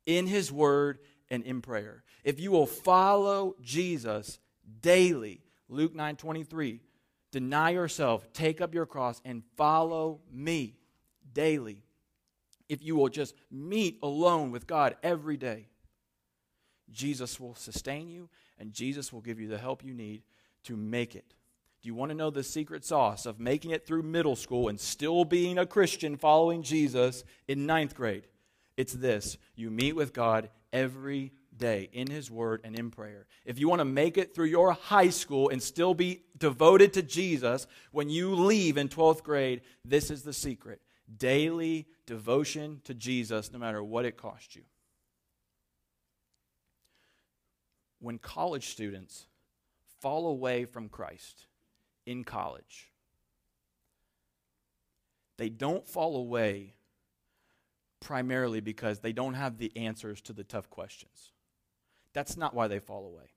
in 0.07 0.27
His 0.27 0.51
Word 0.51 0.99
and 1.29 1.45
in 1.45 1.61
prayer. 1.61 2.03
If 2.25 2.41
you 2.41 2.51
will 2.51 2.67
follow 2.67 3.55
Jesus 3.61 4.39
daily, 4.81 5.43
Luke 5.69 5.95
9 5.95 6.17
23. 6.17 6.81
Deny 7.33 7.71
yourself, 7.71 8.33
take 8.33 8.61
up 8.61 8.75
your 8.75 8.87
cross, 8.87 9.21
and 9.25 9.45
follow 9.57 10.21
me 10.33 10.75
daily. 11.33 11.85
If 12.69 12.83
you 12.83 12.97
will 12.97 13.09
just 13.09 13.35
meet 13.51 13.99
alone 14.03 14.51
with 14.51 14.67
God 14.67 14.97
every 15.03 15.37
day, 15.37 15.69
Jesus 16.91 17.39
will 17.39 17.55
sustain 17.55 18.09
you 18.09 18.29
and 18.61 18.73
Jesus 18.73 19.13
will 19.13 19.23
give 19.23 19.41
you 19.41 19.49
the 19.49 19.59
help 19.59 19.85
you 19.85 19.95
need 19.95 20.23
to 20.65 20.77
make 20.77 21.17
it. 21.17 21.35
Do 21.83 21.89
you 21.89 21.95
want 21.95 22.11
to 22.11 22.17
know 22.17 22.31
the 22.31 22.45
secret 22.45 22.85
sauce 22.85 23.25
of 23.25 23.41
making 23.41 23.71
it 23.71 23.87
through 23.87 24.03
middle 24.03 24.37
school 24.37 24.69
and 24.69 24.79
still 24.79 25.25
being 25.25 25.59
a 25.59 25.65
Christian 25.65 26.17
following 26.17 26.63
Jesus 26.63 27.25
in 27.49 27.65
ninth 27.65 27.95
grade? 27.95 28.29
It's 28.77 28.93
this 28.93 29.39
you 29.57 29.71
meet 29.71 29.97
with 29.97 30.13
God 30.13 30.51
every 30.73 31.33
day 31.57 31.89
in 31.93 32.09
His 32.09 32.31
Word 32.31 32.61
and 32.65 32.79
in 32.79 32.91
prayer. 32.91 33.27
If 33.45 33.59
you 33.59 33.69
want 33.69 33.81
to 33.81 33.87
make 33.87 34.19
it 34.19 34.35
through 34.35 34.47
your 34.47 34.73
high 34.73 35.11
school 35.11 35.49
and 35.49 35.63
still 35.63 35.95
be 35.95 36.23
devoted 36.39 36.93
to 36.95 37.03
Jesus 37.03 37.67
when 37.93 38.11
you 38.11 38.35
leave 38.35 38.77
in 38.77 38.89
12th 38.89 39.23
grade, 39.23 39.63
this 39.85 40.11
is 40.11 40.23
the 40.23 40.33
secret 40.33 40.81
daily 41.19 41.87
devotion 42.07 42.81
to 42.85 42.95
Jesus, 42.95 43.53
no 43.53 43.59
matter 43.59 43.83
what 43.83 44.05
it 44.05 44.17
costs 44.17 44.55
you. 44.55 44.63
When 48.01 48.19
college 48.19 48.69
students 48.69 49.27
fall 50.01 50.27
away 50.27 50.65
from 50.65 50.89
Christ 50.89 51.47
in 52.07 52.25
college, 52.25 52.91
they 55.37 55.49
don't 55.49 55.87
fall 55.87 56.17
away 56.17 56.75
primarily 58.01 58.61
because 58.61 59.01
they 59.01 59.13
don't 59.13 59.35
have 59.35 59.59
the 59.59 59.71
answers 59.77 60.21
to 60.23 60.33
the 60.33 60.45
tough 60.45 60.69
questions. 60.71 61.33
That's 62.13 62.37
not 62.37 62.55
why 62.55 62.69
they 62.69 62.79
fall 62.79 63.07
away. 63.07 63.31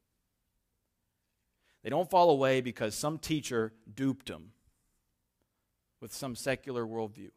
They 1.84 1.90
don't 1.90 2.10
fall 2.10 2.30
away 2.30 2.62
because 2.62 2.96
some 2.96 3.18
teacher 3.18 3.74
duped 3.94 4.28
them 4.28 4.52
with 6.00 6.14
some 6.14 6.36
secular 6.36 6.86
worldview. 6.86 7.32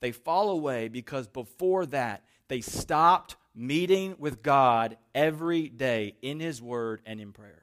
They 0.00 0.12
fall 0.12 0.50
away 0.50 0.88
because 0.88 1.28
before 1.28 1.86
that, 1.86 2.24
they 2.48 2.60
stopped 2.60 3.36
meeting 3.54 4.16
with 4.18 4.42
God 4.42 4.96
every 5.14 5.68
day 5.68 6.16
in 6.22 6.40
His 6.40 6.60
Word 6.60 7.00
and 7.06 7.20
in 7.20 7.32
prayer. 7.32 7.62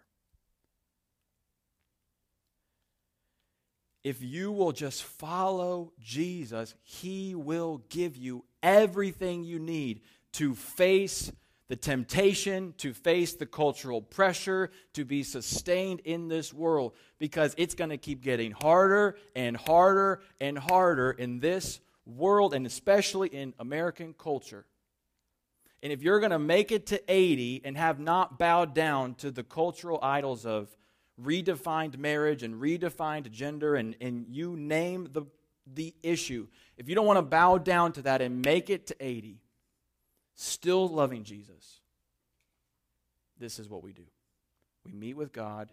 If 4.03 4.23
you 4.23 4.51
will 4.51 4.71
just 4.71 5.03
follow 5.03 5.91
Jesus, 5.99 6.73
He 6.81 7.35
will 7.35 7.83
give 7.89 8.17
you 8.17 8.45
everything 8.63 9.43
you 9.43 9.59
need 9.59 10.01
to 10.33 10.55
face 10.55 11.31
the 11.67 11.75
temptation, 11.77 12.73
to 12.79 12.93
face 12.93 13.33
the 13.35 13.45
cultural 13.45 14.01
pressure, 14.01 14.71
to 14.93 15.05
be 15.05 15.23
sustained 15.23 16.01
in 16.01 16.27
this 16.27 16.53
world 16.53 16.93
because 17.17 17.55
it's 17.57 17.75
going 17.75 17.91
to 17.91 17.97
keep 17.97 18.21
getting 18.21 18.51
harder 18.51 19.15
and 19.37 19.55
harder 19.55 20.21
and 20.41 20.57
harder 20.57 21.11
in 21.11 21.39
this 21.39 21.79
world 22.05 22.53
and 22.53 22.65
especially 22.65 23.29
in 23.29 23.53
American 23.57 24.13
culture. 24.17 24.65
And 25.83 25.91
if 25.91 26.03
you're 26.03 26.19
going 26.19 26.31
to 26.31 26.39
make 26.39 26.71
it 26.71 26.87
to 26.87 27.01
80 27.11 27.61
and 27.63 27.75
have 27.77 27.99
not 27.99 28.37
bowed 28.37 28.75
down 28.75 29.15
to 29.15 29.31
the 29.31 29.43
cultural 29.43 29.99
idols 30.01 30.45
of 30.45 30.75
redefined 31.21 31.97
marriage 31.97 32.43
and 32.43 32.61
redefined 32.61 33.29
gender 33.31 33.75
and, 33.75 33.95
and 33.99 34.25
you 34.29 34.55
name 34.55 35.09
the, 35.11 35.23
the 35.65 35.93
issue, 36.03 36.47
if 36.77 36.87
you 36.87 36.95
don't 36.95 37.07
want 37.07 37.17
to 37.17 37.23
bow 37.23 37.57
down 37.57 37.93
to 37.93 38.03
that 38.03 38.21
and 38.21 38.43
make 38.43 38.69
it 38.69 38.87
to 38.87 38.95
80, 38.99 39.41
still 40.35 40.87
loving 40.87 41.23
Jesus, 41.23 41.79
this 43.39 43.57
is 43.57 43.67
what 43.67 43.83
we 43.83 43.91
do. 43.91 44.05
We 44.85 44.91
meet 44.91 45.15
with 45.15 45.31
God, 45.31 45.71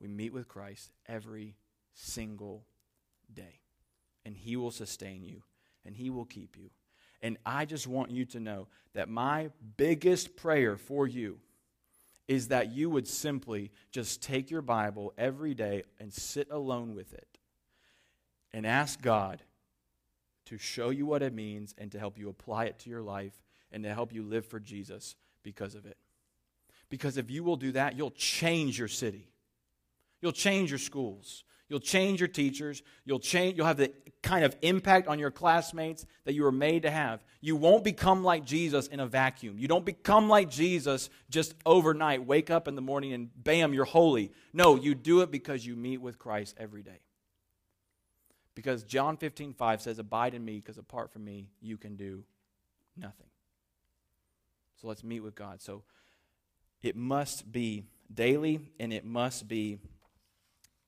we 0.00 0.08
meet 0.08 0.32
with 0.32 0.48
Christ 0.48 0.90
every 1.06 1.54
single 1.94 2.64
day 3.32 3.60
and 4.28 4.36
He 4.36 4.56
will 4.56 4.70
sustain 4.70 5.24
you, 5.24 5.42
and 5.86 5.96
He 5.96 6.10
will 6.10 6.26
keep 6.26 6.54
you. 6.58 6.68
And 7.22 7.36
I 7.44 7.64
just 7.64 7.86
want 7.86 8.10
you 8.10 8.24
to 8.26 8.40
know 8.40 8.68
that 8.94 9.08
my 9.08 9.50
biggest 9.76 10.36
prayer 10.36 10.76
for 10.76 11.06
you 11.06 11.38
is 12.28 12.48
that 12.48 12.70
you 12.70 12.90
would 12.90 13.08
simply 13.08 13.70
just 13.90 14.22
take 14.22 14.50
your 14.50 14.62
Bible 14.62 15.14
every 15.16 15.54
day 15.54 15.82
and 15.98 16.12
sit 16.12 16.48
alone 16.50 16.94
with 16.94 17.12
it 17.14 17.38
and 18.52 18.66
ask 18.66 19.00
God 19.00 19.42
to 20.46 20.58
show 20.58 20.90
you 20.90 21.06
what 21.06 21.22
it 21.22 21.34
means 21.34 21.74
and 21.78 21.90
to 21.92 21.98
help 21.98 22.18
you 22.18 22.28
apply 22.28 22.66
it 22.66 22.78
to 22.80 22.90
your 22.90 23.02
life 23.02 23.42
and 23.72 23.82
to 23.84 23.92
help 23.92 24.12
you 24.12 24.22
live 24.22 24.46
for 24.46 24.60
Jesus 24.60 25.16
because 25.42 25.74
of 25.74 25.86
it. 25.86 25.96
Because 26.90 27.16
if 27.16 27.30
you 27.30 27.44
will 27.44 27.56
do 27.56 27.72
that, 27.72 27.96
you'll 27.96 28.10
change 28.10 28.78
your 28.78 28.88
city. 28.88 29.28
You'll 30.20 30.32
change 30.32 30.70
your 30.70 30.78
schools. 30.78 31.44
You'll 31.68 31.80
change 31.80 32.20
your 32.20 32.28
teachers. 32.28 32.82
You'll 33.04 33.18
change 33.18 33.56
you'll 33.56 33.66
have 33.66 33.76
the 33.76 33.92
kind 34.22 34.44
of 34.44 34.56
impact 34.62 35.06
on 35.06 35.18
your 35.18 35.30
classmates 35.30 36.06
that 36.24 36.34
you 36.34 36.42
were 36.42 36.52
made 36.52 36.82
to 36.82 36.90
have. 36.90 37.22
You 37.40 37.56
won't 37.56 37.84
become 37.84 38.24
like 38.24 38.44
Jesus 38.44 38.86
in 38.88 39.00
a 39.00 39.06
vacuum. 39.06 39.58
You 39.58 39.68
don't 39.68 39.84
become 39.84 40.28
like 40.28 40.50
Jesus 40.50 41.10
just 41.30 41.54
overnight. 41.66 42.26
Wake 42.26 42.50
up 42.50 42.68
in 42.68 42.74
the 42.74 42.80
morning 42.82 43.12
and 43.12 43.30
bam, 43.36 43.74
you're 43.74 43.84
holy. 43.84 44.32
No, 44.52 44.76
you 44.76 44.94
do 44.94 45.20
it 45.20 45.30
because 45.30 45.64
you 45.64 45.76
meet 45.76 45.98
with 45.98 46.18
Christ 46.18 46.56
every 46.58 46.82
day. 46.82 47.00
Because 48.54 48.82
John 48.82 49.16
15, 49.16 49.54
5 49.54 49.82
says, 49.82 49.98
Abide 49.98 50.34
in 50.34 50.44
me, 50.44 50.56
because 50.56 50.78
apart 50.78 51.12
from 51.12 51.24
me, 51.24 51.46
you 51.60 51.76
can 51.76 51.94
do 51.94 52.24
nothing. 52.96 53.28
So 54.80 54.88
let's 54.88 55.04
meet 55.04 55.20
with 55.20 55.34
God. 55.34 55.60
So 55.60 55.82
it 56.82 56.96
must 56.96 57.52
be 57.52 57.84
daily 58.12 58.60
and 58.80 58.92
it 58.92 59.04
must 59.04 59.46
be 59.46 59.78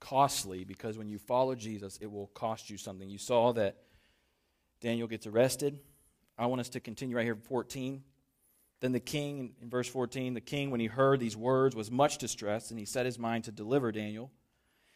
costly 0.00 0.64
because 0.64 0.98
when 0.98 1.08
you 1.08 1.18
follow 1.18 1.54
Jesus, 1.54 1.98
it 2.00 2.10
will 2.10 2.28
cost 2.28 2.70
you 2.70 2.76
something. 2.76 3.08
You 3.08 3.18
saw 3.18 3.52
that 3.52 3.76
Daniel 4.80 5.06
gets 5.06 5.26
arrested. 5.26 5.78
I 6.38 6.46
want 6.46 6.60
us 6.60 6.70
to 6.70 6.80
continue 6.80 7.16
right 7.16 7.24
here, 7.24 7.36
14. 7.36 8.02
Then 8.80 8.92
the 8.92 9.00
king, 9.00 9.52
in 9.60 9.68
verse 9.68 9.88
14, 9.88 10.32
the 10.32 10.40
king, 10.40 10.70
when 10.70 10.80
he 10.80 10.86
heard 10.86 11.20
these 11.20 11.36
words, 11.36 11.76
was 11.76 11.90
much 11.90 12.16
distressed, 12.16 12.70
and 12.70 12.80
he 12.80 12.86
set 12.86 13.04
his 13.04 13.18
mind 13.18 13.44
to 13.44 13.52
deliver 13.52 13.92
Daniel. 13.92 14.30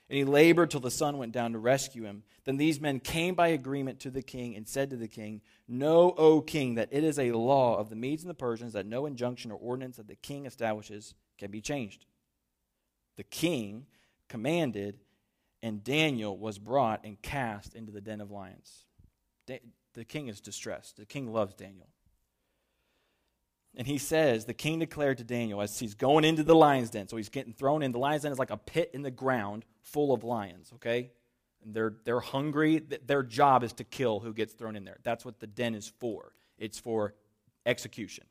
And 0.09 0.19
he 0.19 0.25
labored 0.25 0.71
till 0.71 0.81
the 0.81 0.91
sun 0.91 1.17
went 1.17 1.33
down 1.33 1.53
to 1.53 1.59
rescue 1.59 2.05
him. 2.05 2.25
Then 2.45 2.57
these 2.57 2.81
men 2.81 3.01
came 3.01 3.35
by 3.35 3.49
agreement 3.49 4.01
to 4.01 4.11
the 4.11 4.23
king 4.23 4.55
and 4.55 4.69
said 4.69 4.91
to 4.91 4.97
the 4.97 5.09
king, 5.09 5.41
Know, 5.67 6.15
O 6.17 6.41
king, 6.41 6.75
that 6.75 6.91
it 6.93 7.05
is 7.05 7.19
a 7.19 7.33
law 7.33 7.79
of 7.79 7.89
the 7.89 7.97
Medes 7.97 8.23
and 8.23 8.31
the 8.31 8.35
Persians 8.35 8.75
that 8.75 8.87
no 8.87 9.07
injunction 9.07 9.51
or 9.51 9.59
ordinance 9.59 9.97
that 9.97 10.09
the 10.09 10.17
king 10.17 10.45
establishes 10.45 11.15
can 11.39 11.51
be 11.51 11.63
changed. 11.63 12.05
The 13.17 13.25
king 13.25 13.87
commanded, 14.29 14.99
and 15.63 15.83
Daniel 15.83 16.37
was 16.37 16.59
brought 16.59 17.05
and 17.05 17.21
cast 17.23 17.75
into 17.75 17.93
the 17.93 18.01
den 18.01 18.21
of 18.21 18.31
lions. 18.31 18.85
the 19.47 20.05
king 20.05 20.29
is 20.29 20.41
distressed. 20.41 20.97
The 20.97 21.07
king 21.07 21.33
loves 21.33 21.55
Daniel. 21.55 21.89
And 23.77 23.87
he 23.87 23.99
says, 23.99 24.45
the 24.45 24.55
king 24.55 24.79
declared 24.79 25.19
to 25.19 25.25
Daniel 25.25 25.61
as 25.61 25.79
he's 25.79 25.95
going 25.95 26.25
into 26.25 26.45
the 26.45 26.55
lion's 26.55 26.91
den. 26.91 27.09
So 27.09 27.17
he's 27.17 27.29
getting 27.29 27.53
thrown 27.53 27.83
in. 27.83 27.93
The 27.93 27.99
lion's 27.99 28.23
den 28.23 28.33
is 28.33 28.39
like 28.39 28.51
a 28.51 28.57
pit 28.57 28.91
in 28.95 29.03
the 29.03 29.11
ground 29.11 29.65
full 29.83 30.13
of 30.13 30.23
lions, 30.23 30.71
okay? 30.77 31.11
And 31.65 31.75
they're, 31.75 31.95
they're 32.05 32.21
hungry. 32.21 32.79
Their 32.79 33.23
job 33.23 33.65
is 33.65 33.73
to 33.75 33.85
kill 33.85 34.21
who 34.21 34.33
gets 34.33 34.53
thrown 34.53 34.77
in 34.77 34.85
there. 34.85 34.99
That's 35.03 35.25
what 35.25 35.41
the 35.41 35.47
den 35.47 35.75
is 35.75 35.93
for. 35.99 36.35
It's 36.57 36.79
for 36.79 37.15
execution. 37.67 38.25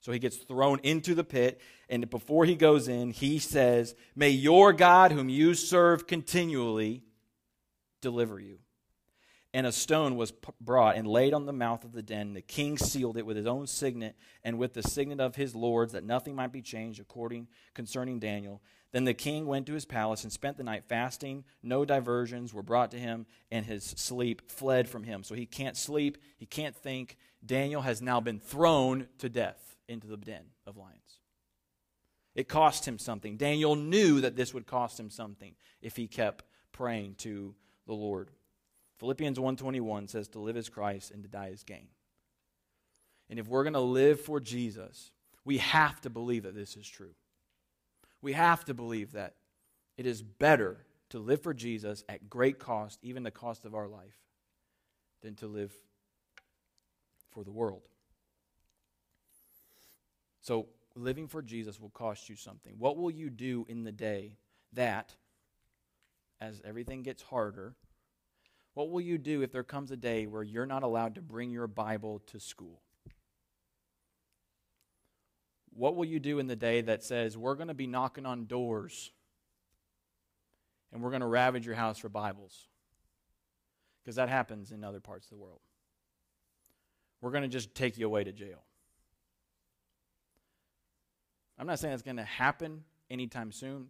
So 0.00 0.12
he 0.12 0.18
gets 0.18 0.38
thrown 0.38 0.80
into 0.82 1.14
the 1.14 1.24
pit, 1.24 1.60
and 1.88 2.08
before 2.08 2.46
he 2.46 2.56
goes 2.56 2.88
in, 2.88 3.10
he 3.10 3.38
says, 3.38 3.94
May 4.16 4.30
your 4.30 4.72
God, 4.72 5.12
whom 5.12 5.28
you 5.28 5.52
serve 5.54 6.06
continually, 6.06 7.04
deliver 8.00 8.40
you. 8.40 8.58
And 9.52 9.66
a 9.66 9.72
stone 9.72 10.16
was 10.16 10.32
brought 10.60 10.96
and 10.96 11.06
laid 11.06 11.34
on 11.34 11.44
the 11.44 11.52
mouth 11.52 11.84
of 11.84 11.92
the 11.92 12.02
den. 12.02 12.34
The 12.34 12.40
king 12.40 12.78
sealed 12.78 13.18
it 13.18 13.26
with 13.26 13.36
his 13.36 13.48
own 13.48 13.66
signet 13.66 14.16
and 14.44 14.58
with 14.58 14.74
the 14.74 14.82
signet 14.82 15.20
of 15.20 15.34
his 15.34 15.54
lords, 15.54 15.92
that 15.92 16.04
nothing 16.04 16.36
might 16.36 16.52
be 16.52 16.62
changed 16.62 17.00
according 17.00 17.48
concerning 17.74 18.20
Daniel. 18.20 18.62
Then 18.92 19.04
the 19.04 19.12
king 19.12 19.46
went 19.46 19.66
to 19.66 19.74
his 19.74 19.84
palace 19.84 20.22
and 20.22 20.32
spent 20.32 20.56
the 20.56 20.64
night 20.64 20.84
fasting. 20.88 21.44
No 21.62 21.84
diversions 21.84 22.54
were 22.54 22.62
brought 22.62 22.92
to 22.92 22.98
him, 22.98 23.26
and 23.50 23.66
his 23.66 23.84
sleep 23.84 24.50
fled 24.50 24.88
from 24.88 25.02
him. 25.02 25.24
So 25.24 25.34
he 25.34 25.46
can't 25.46 25.76
sleep, 25.76 26.18
he 26.38 26.46
can't 26.46 26.76
think. 26.76 27.16
Daniel 27.44 27.82
has 27.82 28.00
now 28.00 28.20
been 28.20 28.38
thrown 28.38 29.08
to 29.18 29.28
death 29.28 29.69
into 29.90 30.06
the 30.06 30.16
den 30.16 30.44
of 30.66 30.76
lions. 30.76 31.18
It 32.34 32.48
cost 32.48 32.86
him 32.86 32.98
something. 32.98 33.36
Daniel 33.36 33.74
knew 33.74 34.20
that 34.20 34.36
this 34.36 34.54
would 34.54 34.66
cost 34.66 34.98
him 34.98 35.10
something 35.10 35.54
if 35.82 35.96
he 35.96 36.06
kept 36.06 36.44
praying 36.72 37.16
to 37.16 37.54
the 37.86 37.92
Lord. 37.92 38.30
Philippians 38.98 39.38
1:21 39.38 40.08
says 40.08 40.28
to 40.28 40.38
live 40.38 40.56
as 40.56 40.68
Christ 40.68 41.10
and 41.10 41.22
to 41.22 41.28
die 41.28 41.50
as 41.50 41.64
gain. 41.64 41.88
And 43.28 43.38
if 43.38 43.48
we're 43.48 43.64
going 43.64 43.72
to 43.74 43.80
live 43.80 44.20
for 44.20 44.40
Jesus, 44.40 45.12
we 45.44 45.58
have 45.58 46.00
to 46.02 46.10
believe 46.10 46.44
that 46.44 46.54
this 46.54 46.76
is 46.76 46.88
true. 46.88 47.14
We 48.22 48.32
have 48.34 48.64
to 48.66 48.74
believe 48.74 49.12
that 49.12 49.36
it 49.96 50.06
is 50.06 50.22
better 50.22 50.84
to 51.10 51.18
live 51.18 51.42
for 51.42 51.54
Jesus 51.54 52.04
at 52.08 52.30
great 52.30 52.58
cost, 52.58 52.98
even 53.02 53.22
the 53.22 53.30
cost 53.30 53.64
of 53.64 53.74
our 53.74 53.88
life, 53.88 54.18
than 55.22 55.34
to 55.36 55.46
live 55.46 55.72
for 57.30 57.44
the 57.44 57.52
world. 57.52 57.82
So, 60.40 60.68
living 60.96 61.28
for 61.28 61.42
Jesus 61.42 61.80
will 61.80 61.90
cost 61.90 62.28
you 62.28 62.36
something. 62.36 62.74
What 62.78 62.96
will 62.96 63.10
you 63.10 63.30
do 63.30 63.66
in 63.68 63.84
the 63.84 63.92
day 63.92 64.38
that, 64.72 65.14
as 66.40 66.60
everything 66.64 67.02
gets 67.02 67.22
harder, 67.22 67.74
what 68.74 68.90
will 68.90 69.00
you 69.00 69.18
do 69.18 69.42
if 69.42 69.52
there 69.52 69.64
comes 69.64 69.90
a 69.90 69.96
day 69.96 70.26
where 70.26 70.42
you're 70.42 70.66
not 70.66 70.82
allowed 70.82 71.16
to 71.16 71.22
bring 71.22 71.50
your 71.50 71.66
Bible 71.66 72.20
to 72.26 72.40
school? 72.40 72.80
What 75.72 75.96
will 75.96 76.04
you 76.04 76.18
do 76.18 76.38
in 76.38 76.46
the 76.46 76.56
day 76.56 76.80
that 76.80 77.04
says, 77.04 77.36
we're 77.36 77.54
going 77.54 77.68
to 77.68 77.74
be 77.74 77.86
knocking 77.86 78.26
on 78.26 78.46
doors 78.46 79.12
and 80.92 81.02
we're 81.02 81.10
going 81.10 81.20
to 81.20 81.26
ravage 81.26 81.66
your 81.66 81.74
house 81.74 81.98
for 81.98 82.08
Bibles? 82.08 82.68
Because 84.02 84.16
that 84.16 84.28
happens 84.28 84.72
in 84.72 84.82
other 84.82 85.00
parts 85.00 85.26
of 85.26 85.30
the 85.30 85.42
world. 85.42 85.60
We're 87.20 87.30
going 87.30 87.42
to 87.42 87.48
just 87.48 87.74
take 87.74 87.98
you 87.98 88.06
away 88.06 88.24
to 88.24 88.32
jail. 88.32 88.62
I'm 91.60 91.66
not 91.66 91.78
saying 91.78 91.92
it's 91.92 92.02
going 92.02 92.16
to 92.16 92.24
happen 92.24 92.84
anytime 93.10 93.52
soon. 93.52 93.88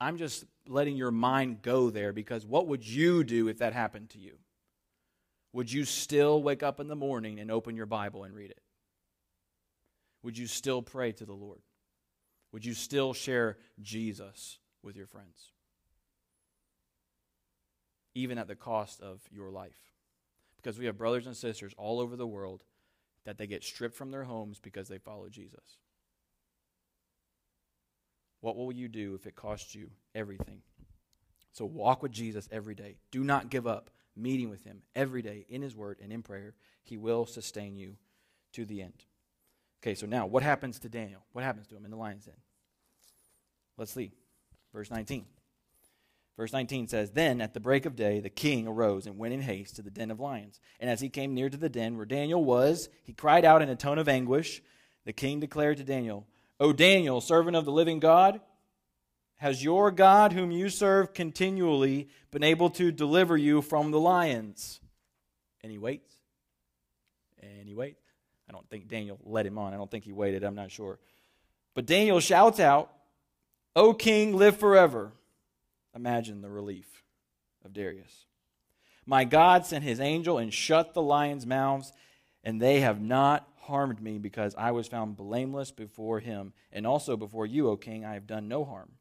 I'm 0.00 0.16
just 0.16 0.46
letting 0.66 0.96
your 0.96 1.10
mind 1.10 1.60
go 1.60 1.90
there 1.90 2.14
because 2.14 2.46
what 2.46 2.66
would 2.68 2.86
you 2.86 3.24
do 3.24 3.48
if 3.48 3.58
that 3.58 3.74
happened 3.74 4.08
to 4.10 4.18
you? 4.18 4.38
Would 5.52 5.70
you 5.70 5.84
still 5.84 6.42
wake 6.42 6.62
up 6.62 6.80
in 6.80 6.88
the 6.88 6.96
morning 6.96 7.38
and 7.38 7.50
open 7.50 7.76
your 7.76 7.84
Bible 7.84 8.24
and 8.24 8.34
read 8.34 8.50
it? 8.50 8.62
Would 10.22 10.38
you 10.38 10.46
still 10.46 10.80
pray 10.80 11.12
to 11.12 11.26
the 11.26 11.34
Lord? 11.34 11.60
Would 12.52 12.64
you 12.64 12.72
still 12.72 13.12
share 13.12 13.58
Jesus 13.82 14.58
with 14.82 14.96
your 14.96 15.06
friends? 15.06 15.52
Even 18.14 18.38
at 18.38 18.48
the 18.48 18.56
cost 18.56 19.02
of 19.02 19.20
your 19.30 19.50
life. 19.50 19.76
Because 20.56 20.78
we 20.78 20.86
have 20.86 20.96
brothers 20.96 21.26
and 21.26 21.36
sisters 21.36 21.74
all 21.76 22.00
over 22.00 22.16
the 22.16 22.26
world 22.26 22.64
that 23.26 23.36
they 23.36 23.46
get 23.46 23.62
stripped 23.62 23.94
from 23.94 24.10
their 24.10 24.24
homes 24.24 24.58
because 24.58 24.88
they 24.88 24.98
follow 24.98 25.28
Jesus. 25.28 25.76
What 28.40 28.56
will 28.56 28.72
you 28.72 28.88
do 28.88 29.14
if 29.14 29.26
it 29.26 29.36
costs 29.36 29.74
you 29.74 29.90
everything? 30.14 30.62
So 31.52 31.64
walk 31.64 32.02
with 32.02 32.12
Jesus 32.12 32.48
every 32.50 32.74
day. 32.74 32.96
Do 33.10 33.24
not 33.24 33.50
give 33.50 33.66
up 33.66 33.90
meeting 34.16 34.50
with 34.50 34.64
him 34.64 34.82
every 34.94 35.22
day 35.22 35.46
in 35.48 35.62
his 35.62 35.76
word 35.76 35.98
and 36.02 36.12
in 36.12 36.22
prayer. 36.22 36.54
He 36.82 36.96
will 36.96 37.26
sustain 37.26 37.76
you 37.76 37.96
to 38.52 38.64
the 38.64 38.82
end. 38.82 39.04
Okay, 39.82 39.94
so 39.94 40.06
now 40.06 40.26
what 40.26 40.42
happens 40.42 40.78
to 40.80 40.88
Daniel? 40.88 41.22
What 41.32 41.44
happens 41.44 41.66
to 41.68 41.76
him 41.76 41.84
in 41.84 41.90
the 41.90 41.96
lion's 41.96 42.26
den? 42.26 42.34
Let's 43.76 43.92
see. 43.92 44.12
Verse 44.72 44.90
19. 44.90 45.24
Verse 46.36 46.52
19 46.52 46.88
says, 46.88 47.10
Then 47.10 47.40
at 47.40 47.54
the 47.54 47.60
break 47.60 47.86
of 47.86 47.96
day, 47.96 48.20
the 48.20 48.30
king 48.30 48.66
arose 48.66 49.06
and 49.06 49.18
went 49.18 49.34
in 49.34 49.42
haste 49.42 49.76
to 49.76 49.82
the 49.82 49.90
den 49.90 50.10
of 50.10 50.20
lions. 50.20 50.60
And 50.78 50.88
as 50.88 51.00
he 51.00 51.08
came 51.08 51.34
near 51.34 51.50
to 51.50 51.56
the 51.56 51.68
den 51.68 51.96
where 51.96 52.06
Daniel 52.06 52.44
was, 52.44 52.88
he 53.02 53.12
cried 53.12 53.44
out 53.44 53.62
in 53.62 53.68
a 53.68 53.76
tone 53.76 53.98
of 53.98 54.08
anguish. 54.08 54.62
The 55.04 55.12
king 55.12 55.40
declared 55.40 55.78
to 55.78 55.84
Daniel, 55.84 56.26
O 56.60 56.72
Daniel, 56.74 57.22
servant 57.22 57.56
of 57.56 57.64
the 57.64 57.72
living 57.72 57.98
God, 57.98 58.40
has 59.36 59.64
your 59.64 59.90
God, 59.90 60.34
whom 60.34 60.50
you 60.50 60.68
serve 60.68 61.14
continually, 61.14 62.08
been 62.30 62.44
able 62.44 62.68
to 62.70 62.92
deliver 62.92 63.34
you 63.34 63.62
from 63.62 63.90
the 63.90 63.98
lions? 63.98 64.80
And 65.62 65.72
he 65.72 65.78
waits. 65.78 66.12
And 67.42 67.66
he 67.66 67.74
waits. 67.74 68.04
I 68.46 68.52
don't 68.52 68.68
think 68.68 68.86
Daniel 68.88 69.18
led 69.24 69.46
him 69.46 69.56
on. 69.56 69.72
I 69.72 69.78
don't 69.78 69.90
think 69.90 70.04
he 70.04 70.12
waited. 70.12 70.44
I'm 70.44 70.54
not 70.54 70.70
sure. 70.70 70.98
But 71.74 71.86
Daniel 71.86 72.20
shouts 72.20 72.60
out, 72.60 72.92
O 73.74 73.94
king, 73.94 74.36
live 74.36 74.58
forever. 74.58 75.12
Imagine 75.94 76.42
the 76.42 76.50
relief 76.50 77.02
of 77.64 77.72
Darius. 77.72 78.26
My 79.06 79.24
God 79.24 79.64
sent 79.64 79.84
his 79.84 80.00
angel 80.00 80.36
and 80.36 80.52
shut 80.52 80.92
the 80.92 81.02
lions' 81.02 81.46
mouths, 81.46 81.92
and 82.44 82.60
they 82.60 82.80
have 82.80 83.00
not 83.00 83.48
harmed 83.70 84.02
me 84.02 84.18
because 84.18 84.54
I 84.58 84.72
was 84.72 84.86
found 84.86 85.16
blameless 85.16 85.70
before 85.70 86.20
him, 86.20 86.52
and 86.70 86.86
also 86.86 87.16
before 87.16 87.46
you, 87.46 87.68
O 87.68 87.76
king, 87.76 88.04
I 88.04 88.12
have 88.12 88.26
done 88.26 88.46
no 88.46 88.66
harm. 88.66 88.92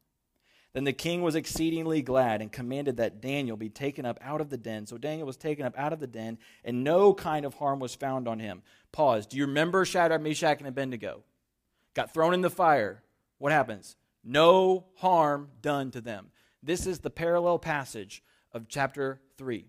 Then 0.73 0.83
the 0.83 0.93
king 0.93 1.23
was 1.23 1.35
exceedingly 1.35 2.01
glad 2.01 2.41
and 2.41 2.51
commanded 2.51 2.97
that 2.97 3.21
Daniel 3.21 3.57
be 3.57 3.69
taken 3.69 4.05
up 4.05 4.19
out 4.21 4.39
of 4.39 4.49
the 4.49 4.57
den. 4.57 4.85
So 4.85 4.97
Daniel 4.97 5.25
was 5.25 5.35
taken 5.35 5.65
up 5.65 5.77
out 5.77 5.93
of 5.93 5.99
the 5.99 6.07
den, 6.07 6.37
and 6.63 6.83
no 6.83 7.13
kind 7.13 7.45
of 7.45 7.55
harm 7.55 7.79
was 7.79 7.95
found 7.95 8.27
on 8.27 8.39
him. 8.39 8.61
Pause. 8.91 9.25
Do 9.25 9.37
you 9.37 9.47
remember 9.47 9.83
Shadrach, 9.83 10.21
Meshach, 10.21 10.59
and 10.59 10.67
Abednego? 10.67 11.23
Got 11.95 12.13
thrown 12.13 12.33
in 12.33 12.41
the 12.41 12.49
fire. 12.49 13.03
What 13.39 13.51
happens? 13.51 13.95
No 14.23 14.85
harm 14.95 15.49
done 15.61 15.91
to 15.91 16.01
them. 16.01 16.27
This 16.61 16.85
is 16.85 16.99
the 16.99 17.09
parallel 17.09 17.57
passage 17.57 18.23
of 18.53 18.67
chapter 18.67 19.21
3. 19.37 19.65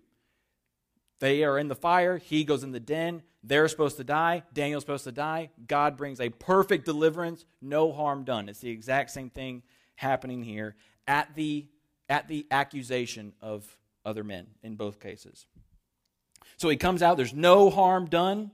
They 1.20 1.44
are 1.44 1.58
in 1.58 1.68
the 1.68 1.74
fire. 1.74 2.16
He 2.18 2.44
goes 2.44 2.64
in 2.64 2.72
the 2.72 2.80
den. 2.80 3.22
They're 3.42 3.68
supposed 3.68 3.98
to 3.98 4.04
die. 4.04 4.42
Daniel's 4.52 4.82
supposed 4.82 5.04
to 5.04 5.12
die. 5.12 5.50
God 5.66 5.96
brings 5.96 6.20
a 6.20 6.30
perfect 6.30 6.84
deliverance. 6.84 7.44
No 7.60 7.92
harm 7.92 8.24
done. 8.24 8.48
It's 8.48 8.60
the 8.60 8.70
exact 8.70 9.10
same 9.10 9.30
thing 9.30 9.62
happening 9.96 10.42
here 10.42 10.76
at 11.06 11.34
the, 11.34 11.66
at 12.08 12.26
the 12.26 12.46
accusation 12.50 13.34
of 13.40 13.78
other 14.04 14.24
men 14.24 14.46
in 14.62 14.76
both 14.76 14.98
cases. 14.98 15.46
So 16.56 16.68
he 16.68 16.76
comes 16.76 17.02
out, 17.02 17.16
there's 17.16 17.34
no 17.34 17.70
harm 17.70 18.06
done. 18.06 18.50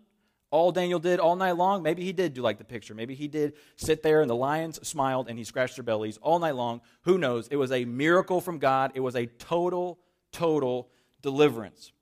All 0.51 0.71
Daniel 0.71 1.01
did 1.01 1.19
all 1.19 1.35
night 1.35 1.57
long, 1.57 1.83
maybe 1.83 2.05
he 2.05 2.13
did 2.13 2.35
do 2.35 2.43
like 2.43 2.59
the 2.59 2.65
picture. 2.65 2.95
Maybe 2.95 3.15
he 3.15 3.27
did 3.27 3.55
sit 3.77 4.03
there 4.03 4.21
and 4.21 4.31
the 4.31 4.37
lions 4.37 4.87
smiled 4.87 5.29
and 5.29 5.37
he 5.37 5.45
scratched 5.45 5.77
their 5.77 5.83
bellies 5.83 6.17
all 6.19 6.39
night 6.39 6.55
long. 6.55 6.81
Who 7.03 7.19
knows? 7.19 7.49
It 7.49 7.57
was 7.57 7.73
a 7.73 7.85
miracle 7.85 8.41
from 8.41 8.59
God. 8.59 8.93
It 8.95 9.01
was 9.01 9.17
a 9.17 9.27
total, 9.27 9.99
total 10.33 10.89
deliverance. 11.21 11.93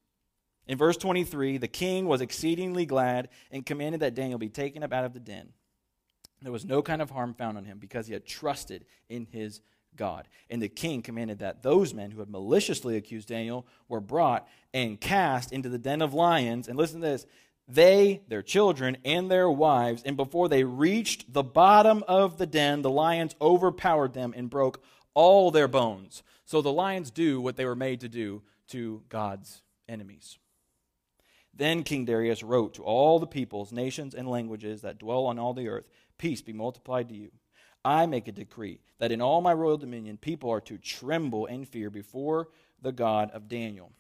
In 0.67 0.79
verse 0.79 0.97
23, 0.97 1.59
the 1.59 1.69
king 1.69 2.07
was 2.07 2.21
exceedingly 2.21 2.87
glad 2.87 3.29
and 3.51 3.67
commanded 3.67 4.01
that 4.01 4.15
Daniel 4.15 4.39
be 4.39 4.49
taken 4.49 4.83
up 4.83 4.93
out 4.93 5.05
of 5.05 5.13
the 5.13 5.21
den. 5.21 5.53
There 6.43 6.53
was 6.53 6.65
no 6.65 6.83
kind 6.83 7.01
of 7.01 7.11
harm 7.11 7.35
found 7.35 7.57
on 7.57 7.65
him 7.65 7.79
because 7.79 8.07
he 8.07 8.13
had 8.13 8.27
trusted 8.27 8.85
in 9.09 9.27
his 9.31 9.61
God. 9.97 10.29
And 10.51 10.61
the 10.61 10.69
king 10.69 11.03
commanded 11.03 11.39
that 11.39 11.63
those 11.63 11.95
men 11.95 12.11
who 12.11 12.21
had 12.21 12.29
maliciously 12.29 12.97
accused 12.97 13.29
Daniel 13.29 13.67
were 13.89 14.01
brought 14.01 14.47
and 14.73 15.01
cast 15.01 15.53
into 15.53 15.69
the 15.69 15.79
den 15.79 16.03
of 16.03 16.13
lions. 16.13 16.69
And 16.69 16.77
listen 16.77 17.01
to 17.01 17.07
this 17.07 17.27
they, 17.67 18.21
their 18.29 18.43
children, 18.43 18.99
and 19.07 19.31
their 19.31 19.51
wives, 19.51 20.03
and 20.05 20.19
before 20.19 20.51
they 20.51 20.65
reached 20.65 21.33
the 21.33 21.43
bottom 21.43 22.05
of 22.07 22.37
the 22.37 22.47
den, 22.47 22.83
the 22.83 22.91
lions 22.91 23.35
overpowered 23.41 24.13
them 24.13 24.35
and 24.37 24.51
broke 24.51 24.83
all 25.15 25.51
their 25.51 25.69
bones. 25.69 26.23
So 26.45 26.61
the 26.61 26.73
lions 26.73 27.11
do 27.11 27.41
what 27.41 27.57
they 27.57 27.65
were 27.65 27.75
made 27.75 28.01
to 28.01 28.09
do 28.09 28.43
to 28.69 29.03
God's 29.09 29.63
enemies. 29.89 30.39
Then 31.57 31.83
King 31.85 32.05
Darius 32.05 32.43
wrote 32.43 32.75
to 32.75 32.83
all 32.83 33.19
the 33.19 33.27
peoples, 33.27 33.73
nations, 33.73 34.15
and 34.15 34.29
languages 34.29 34.83
that 34.83 34.99
dwell 34.99 35.27
on 35.27 35.39
all 35.39 35.55
the 35.55 35.69
earth 35.69 35.89
Peace 36.19 36.43
be 36.43 36.53
multiplied 36.53 37.09
to 37.09 37.15
you. 37.15 37.31
I 37.85 38.07
make 38.07 38.29
a 38.29 38.33
decree 38.33 38.81
that 38.99 39.13
in 39.13 39.21
all 39.21 39.41
my 39.41 39.53
royal 39.53 39.77
dominion 39.77 40.17
people 40.17 40.51
are 40.51 40.61
to 40.63 40.79
tremble 40.79 41.47
and 41.47 41.69
fear 41.69 41.91
before 41.91 42.49
the 42.81 42.93
God 42.93 43.31
of 43.33 43.49
Daniel. 43.49 43.93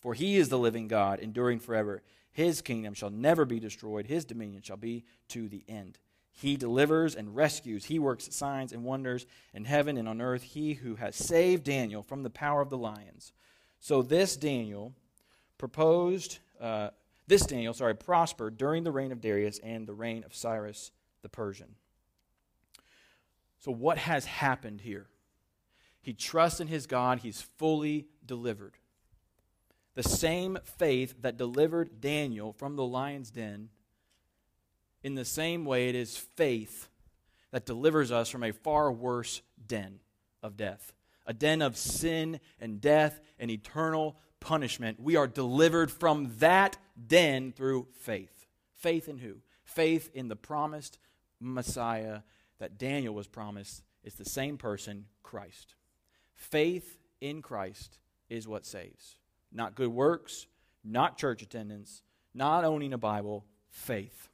For 0.00 0.14
he 0.14 0.36
is 0.36 0.48
the 0.48 0.58
living 0.58 0.88
God, 0.88 1.20
enduring 1.20 1.60
forever. 1.60 2.02
His 2.32 2.60
kingdom 2.60 2.94
shall 2.94 3.10
never 3.10 3.44
be 3.44 3.60
destroyed, 3.60 4.06
his 4.06 4.24
dominion 4.24 4.62
shall 4.62 4.76
be 4.76 5.04
to 5.28 5.48
the 5.48 5.64
end. 5.68 5.98
He 6.32 6.56
delivers 6.56 7.14
and 7.14 7.34
rescues. 7.34 7.86
He 7.86 7.98
works 7.98 8.34
signs 8.34 8.72
and 8.72 8.84
wonders 8.84 9.26
in 9.52 9.64
heaven 9.64 9.96
and 9.96 10.08
on 10.08 10.20
earth. 10.20 10.42
He 10.42 10.74
who 10.74 10.94
has 10.96 11.16
saved 11.16 11.64
Daniel 11.64 12.02
from 12.02 12.22
the 12.22 12.30
power 12.30 12.60
of 12.60 12.70
the 12.70 12.78
lions. 12.78 13.32
So 13.78 14.00
this 14.00 14.36
Daniel 14.36 14.94
proposed, 15.58 16.38
uh, 16.60 16.90
this 17.30 17.46
Daniel, 17.46 17.72
sorry, 17.72 17.94
prospered 17.94 18.58
during 18.58 18.82
the 18.82 18.90
reign 18.90 19.12
of 19.12 19.20
Darius 19.20 19.60
and 19.60 19.86
the 19.86 19.94
reign 19.94 20.24
of 20.24 20.34
Cyrus 20.34 20.90
the 21.22 21.28
Persian. 21.28 21.76
So, 23.60 23.70
what 23.70 23.98
has 23.98 24.24
happened 24.24 24.80
here? 24.80 25.06
He 26.02 26.12
trusts 26.12 26.58
in 26.58 26.66
his 26.66 26.88
God, 26.88 27.20
he's 27.20 27.40
fully 27.40 28.08
delivered. 28.26 28.78
The 29.94 30.02
same 30.02 30.58
faith 30.64 31.22
that 31.22 31.36
delivered 31.36 32.00
Daniel 32.00 32.52
from 32.52 32.74
the 32.74 32.84
lion's 32.84 33.30
den, 33.30 33.68
in 35.04 35.14
the 35.14 35.24
same 35.24 35.64
way, 35.64 35.88
it 35.88 35.94
is 35.94 36.16
faith 36.16 36.88
that 37.52 37.64
delivers 37.64 38.10
us 38.10 38.28
from 38.28 38.42
a 38.42 38.52
far 38.52 38.90
worse 38.90 39.40
den 39.68 40.00
of 40.42 40.56
death 40.56 40.92
a 41.26 41.32
den 41.32 41.62
of 41.62 41.76
sin 41.76 42.40
and 42.60 42.80
death 42.80 43.20
and 43.38 43.52
eternal 43.52 44.16
punishment. 44.40 44.98
We 44.98 45.14
are 45.14 45.28
delivered 45.28 45.92
from 45.92 46.34
that 46.38 46.76
den 47.06 47.52
through 47.52 47.88
faith. 47.92 48.46
Faith 48.74 49.08
in 49.08 49.18
who? 49.18 49.36
Faith 49.64 50.10
in 50.14 50.28
the 50.28 50.36
promised 50.36 50.98
Messiah 51.40 52.20
that 52.58 52.78
Daniel 52.78 53.14
was 53.14 53.26
promised 53.26 53.82
is 54.04 54.14
the 54.14 54.24
same 54.24 54.58
person, 54.58 55.06
Christ. 55.22 55.74
Faith 56.34 56.98
in 57.20 57.42
Christ 57.42 57.98
is 58.28 58.48
what 58.48 58.66
saves. 58.66 59.16
Not 59.52 59.74
good 59.74 59.90
works, 59.90 60.46
not 60.84 61.18
church 61.18 61.42
attendance, 61.42 62.02
not 62.34 62.64
owning 62.64 62.92
a 62.92 62.98
Bible, 62.98 63.44
faith. 63.68 64.28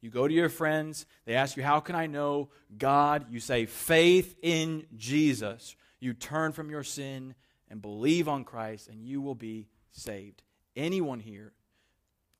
You 0.00 0.10
go 0.10 0.26
to 0.26 0.34
your 0.34 0.48
friends, 0.48 1.06
they 1.24 1.34
ask 1.34 1.56
you, 1.56 1.62
How 1.62 1.80
can 1.80 1.94
I 1.94 2.06
know 2.06 2.50
God? 2.76 3.26
You 3.30 3.40
say, 3.40 3.66
Faith 3.66 4.36
in 4.42 4.86
Jesus. 4.96 5.76
You 6.00 6.12
turn 6.12 6.52
from 6.52 6.70
your 6.70 6.82
sin 6.82 7.34
and 7.70 7.80
believe 7.80 8.28
on 8.28 8.44
Christ, 8.44 8.88
and 8.88 9.04
you 9.04 9.20
will 9.20 9.36
be 9.36 9.68
saved. 9.92 10.42
Anyone 10.74 11.20
here 11.20 11.52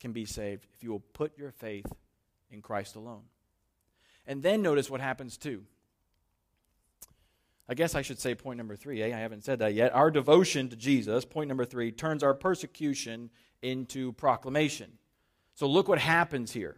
can 0.03 0.13
be 0.13 0.27
saved 0.27 0.67
if 0.75 0.83
you 0.83 0.91
will 0.91 1.01
put 1.01 1.39
your 1.39 1.53
faith 1.53 1.87
in 2.51 2.61
Christ 2.61 2.97
alone. 2.97 3.23
And 4.27 4.43
then 4.43 4.61
notice 4.61 4.91
what 4.91 5.01
happens 5.01 5.39
too. 5.39 5.65
I 7.69 7.75
guess 7.75 7.95
I 7.95 8.03
should 8.03 8.19
say 8.19 8.35
point 8.35 8.59
number 8.59 8.75
three. 8.75 9.01
Eh? 9.01 9.07
I 9.07 9.21
haven't 9.21 9.45
said 9.45 9.61
that 9.61 9.75
yet. 9.75 9.95
Our 9.95 10.11
devotion 10.11 10.69
to 10.69 10.77
Jesus, 10.77 11.25
point 11.25 11.49
number 11.49 11.65
three, 11.65 11.93
turns 11.93 12.25
our 12.25 12.35
persecution 12.35 13.31
into 13.63 14.13
proclamation. 14.13 14.99
So 15.55 15.69
look 15.69 15.89
what 15.89 16.01
happens 16.01 16.53
here. 16.53 16.77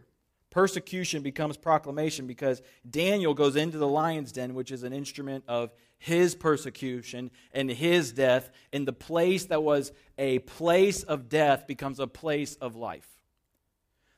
Persecution 0.51 1.23
becomes 1.23 1.57
proclamation 1.57 2.27
because 2.27 2.61
Daniel 2.89 3.33
goes 3.33 3.55
into 3.55 3.79
the 3.79 3.87
lion's 3.87 4.31
den, 4.31 4.53
which 4.53 4.71
is 4.71 4.83
an 4.83 4.93
instrument 4.93 5.43
of 5.47 5.73
his 5.97 6.35
persecution 6.35 7.31
and 7.51 7.69
his 7.71 8.11
death, 8.11 8.51
and 8.71 8.87
the 8.87 8.93
place 8.93 9.45
that 9.45 9.63
was 9.63 9.91
a 10.17 10.39
place 10.39 11.01
of 11.01 11.27
death 11.27 11.65
becomes 11.65 11.99
a 11.99 12.07
place 12.07 12.55
of 12.55 12.75
life. 12.75 13.14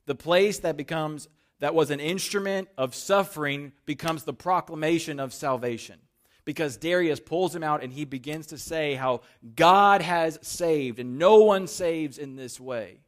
The 0.08 0.16
place 0.16 0.60
that 0.60 0.76
becomes 0.76 1.28
that 1.60 1.76
was 1.76 1.92
an 1.92 2.00
instrument 2.00 2.70
of 2.78 2.96
suffering 2.96 3.72
becomes 3.86 4.24
the 4.24 4.34
proclamation 4.34 5.20
of 5.20 5.34
salvation. 5.34 6.00
Because 6.46 6.78
Darius 6.78 7.20
pulls 7.20 7.56
him 7.56 7.64
out 7.64 7.84
and 7.84 7.92
he 7.92 8.06
begins 8.06 8.48
to 8.48 8.58
say 8.58 8.94
how 8.94 9.22
God 9.56 10.02
has 10.02 10.40
saved, 10.42 10.98
and 11.00 11.20
no 11.20 11.40
one 11.40 11.68
saves 11.68 12.18
in 12.18 12.36
this 12.36 12.60
way 12.60 13.00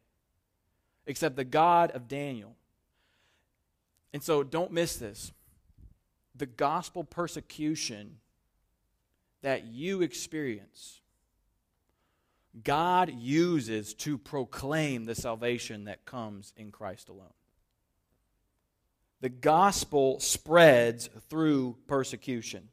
except 1.06 1.36
the 1.36 1.44
God 1.44 1.90
of 1.92 2.06
Daniel. 2.06 2.54
And 4.12 4.22
so 4.22 4.42
don't 4.42 4.72
miss 4.72 4.96
this. 4.96 5.32
The 6.36 6.46
gospel 6.46 7.02
persecution 7.02 8.18
that 9.42 9.66
you 9.66 10.02
experience, 10.02 10.99
God 12.64 13.12
uses 13.14 13.94
to 13.94 14.18
proclaim 14.18 15.04
the 15.04 15.14
salvation 15.14 15.84
that 15.84 16.04
comes 16.04 16.52
in 16.56 16.72
Christ 16.72 17.08
alone. 17.08 17.32
The 19.20 19.28
gospel 19.28 20.18
spreads 20.18 21.08
through 21.28 21.76
persecution. 21.86 22.68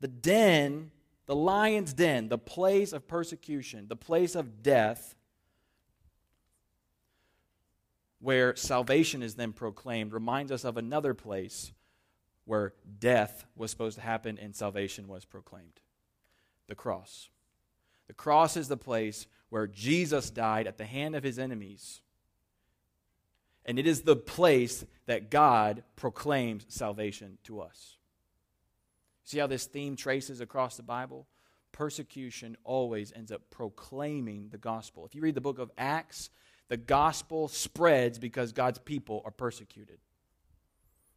The 0.00 0.08
den, 0.08 0.92
the 1.26 1.34
lion's 1.34 1.92
den, 1.92 2.28
the 2.28 2.38
place 2.38 2.92
of 2.92 3.08
persecution, 3.08 3.88
the 3.88 3.96
place 3.96 4.36
of 4.36 4.62
death, 4.62 5.16
where 8.20 8.54
salvation 8.54 9.22
is 9.22 9.34
then 9.34 9.52
proclaimed, 9.52 10.12
reminds 10.12 10.52
us 10.52 10.64
of 10.64 10.76
another 10.76 11.14
place 11.14 11.72
where 12.44 12.74
death 12.98 13.44
was 13.56 13.70
supposed 13.70 13.96
to 13.96 14.02
happen 14.02 14.38
and 14.38 14.54
salvation 14.54 15.08
was 15.08 15.24
proclaimed 15.24 15.80
the 16.68 16.74
cross. 16.74 17.30
The 18.08 18.14
cross 18.14 18.56
is 18.56 18.68
the 18.68 18.76
place 18.76 19.26
where 19.50 19.66
Jesus 19.66 20.30
died 20.30 20.66
at 20.66 20.78
the 20.78 20.84
hand 20.84 21.14
of 21.14 21.22
his 21.22 21.38
enemies. 21.38 22.00
And 23.64 23.78
it 23.78 23.86
is 23.86 24.02
the 24.02 24.16
place 24.16 24.84
that 25.06 25.30
God 25.30 25.84
proclaims 25.94 26.64
salvation 26.68 27.38
to 27.44 27.60
us. 27.60 27.98
See 29.24 29.38
how 29.38 29.46
this 29.46 29.66
theme 29.66 29.94
traces 29.94 30.40
across 30.40 30.76
the 30.76 30.82
Bible? 30.82 31.26
Persecution 31.70 32.56
always 32.64 33.12
ends 33.14 33.30
up 33.30 33.42
proclaiming 33.50 34.48
the 34.50 34.58
gospel. 34.58 35.04
If 35.04 35.14
you 35.14 35.20
read 35.20 35.34
the 35.34 35.42
book 35.42 35.58
of 35.58 35.70
Acts, 35.76 36.30
the 36.68 36.78
gospel 36.78 37.48
spreads 37.48 38.18
because 38.18 38.52
God's 38.52 38.78
people 38.78 39.22
are 39.24 39.30
persecuted. 39.30 39.98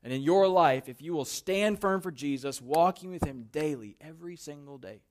And 0.04 0.12
in 0.12 0.22
your 0.22 0.48
life, 0.48 0.90
if 0.90 1.02
you 1.02 1.14
will 1.14 1.26
stand 1.26 1.80
firm 1.80 2.02
for 2.02 2.12
Jesus, 2.12 2.62
walking 2.62 3.12
with 3.12 3.24
Him 3.24 3.48
daily, 3.52 3.96
every 4.02 4.36
single 4.36 4.78
day, 4.78 5.02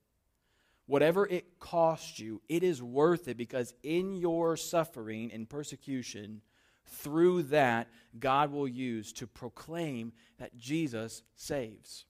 whatever 0.91 1.25
it 1.25 1.59
costs 1.59 2.19
you, 2.19 2.41
it 2.49 2.63
is 2.63 2.83
worth 2.83 3.27
it 3.27 3.37
because 3.37 3.73
in 3.81 4.13
your 4.13 4.57
suffering 4.57 5.31
and 5.31 5.49
persecution, 5.49 6.41
through 6.85 7.43
that, 7.43 7.87
God 8.19 8.51
will 8.51 8.67
use 8.67 9.13
to 9.13 9.25
proclaim 9.25 10.11
that 10.37 10.57
Jesus 10.57 11.23
saves, 11.35 12.05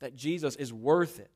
that 0.00 0.16
Jesus 0.16 0.56
is 0.56 0.72
worth 0.72 1.20
it 1.20 1.30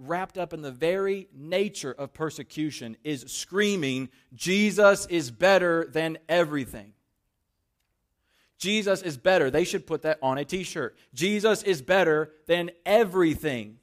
wrapped 0.00 0.36
up 0.36 0.52
in 0.52 0.60
the 0.60 0.72
very 0.72 1.28
nature 1.32 1.92
of 1.92 2.12
persecution, 2.12 2.96
is 3.04 3.24
screaming, 3.28 4.08
Jesus 4.34 5.06
is 5.06 5.30
better 5.30 5.86
than 5.90 6.18
everything. 6.28 6.92
Jesus 8.58 9.02
is 9.02 9.16
better. 9.16 9.50
They 9.50 9.64
should 9.64 9.86
put 9.86 10.02
that 10.02 10.18
on 10.22 10.36
a 10.36 10.44
t 10.44 10.62
shirt. 10.62 10.96
Jesus 11.14 11.62
is 11.62 11.80
better 11.80 12.32
than 12.46 12.70
everything. 12.84 13.78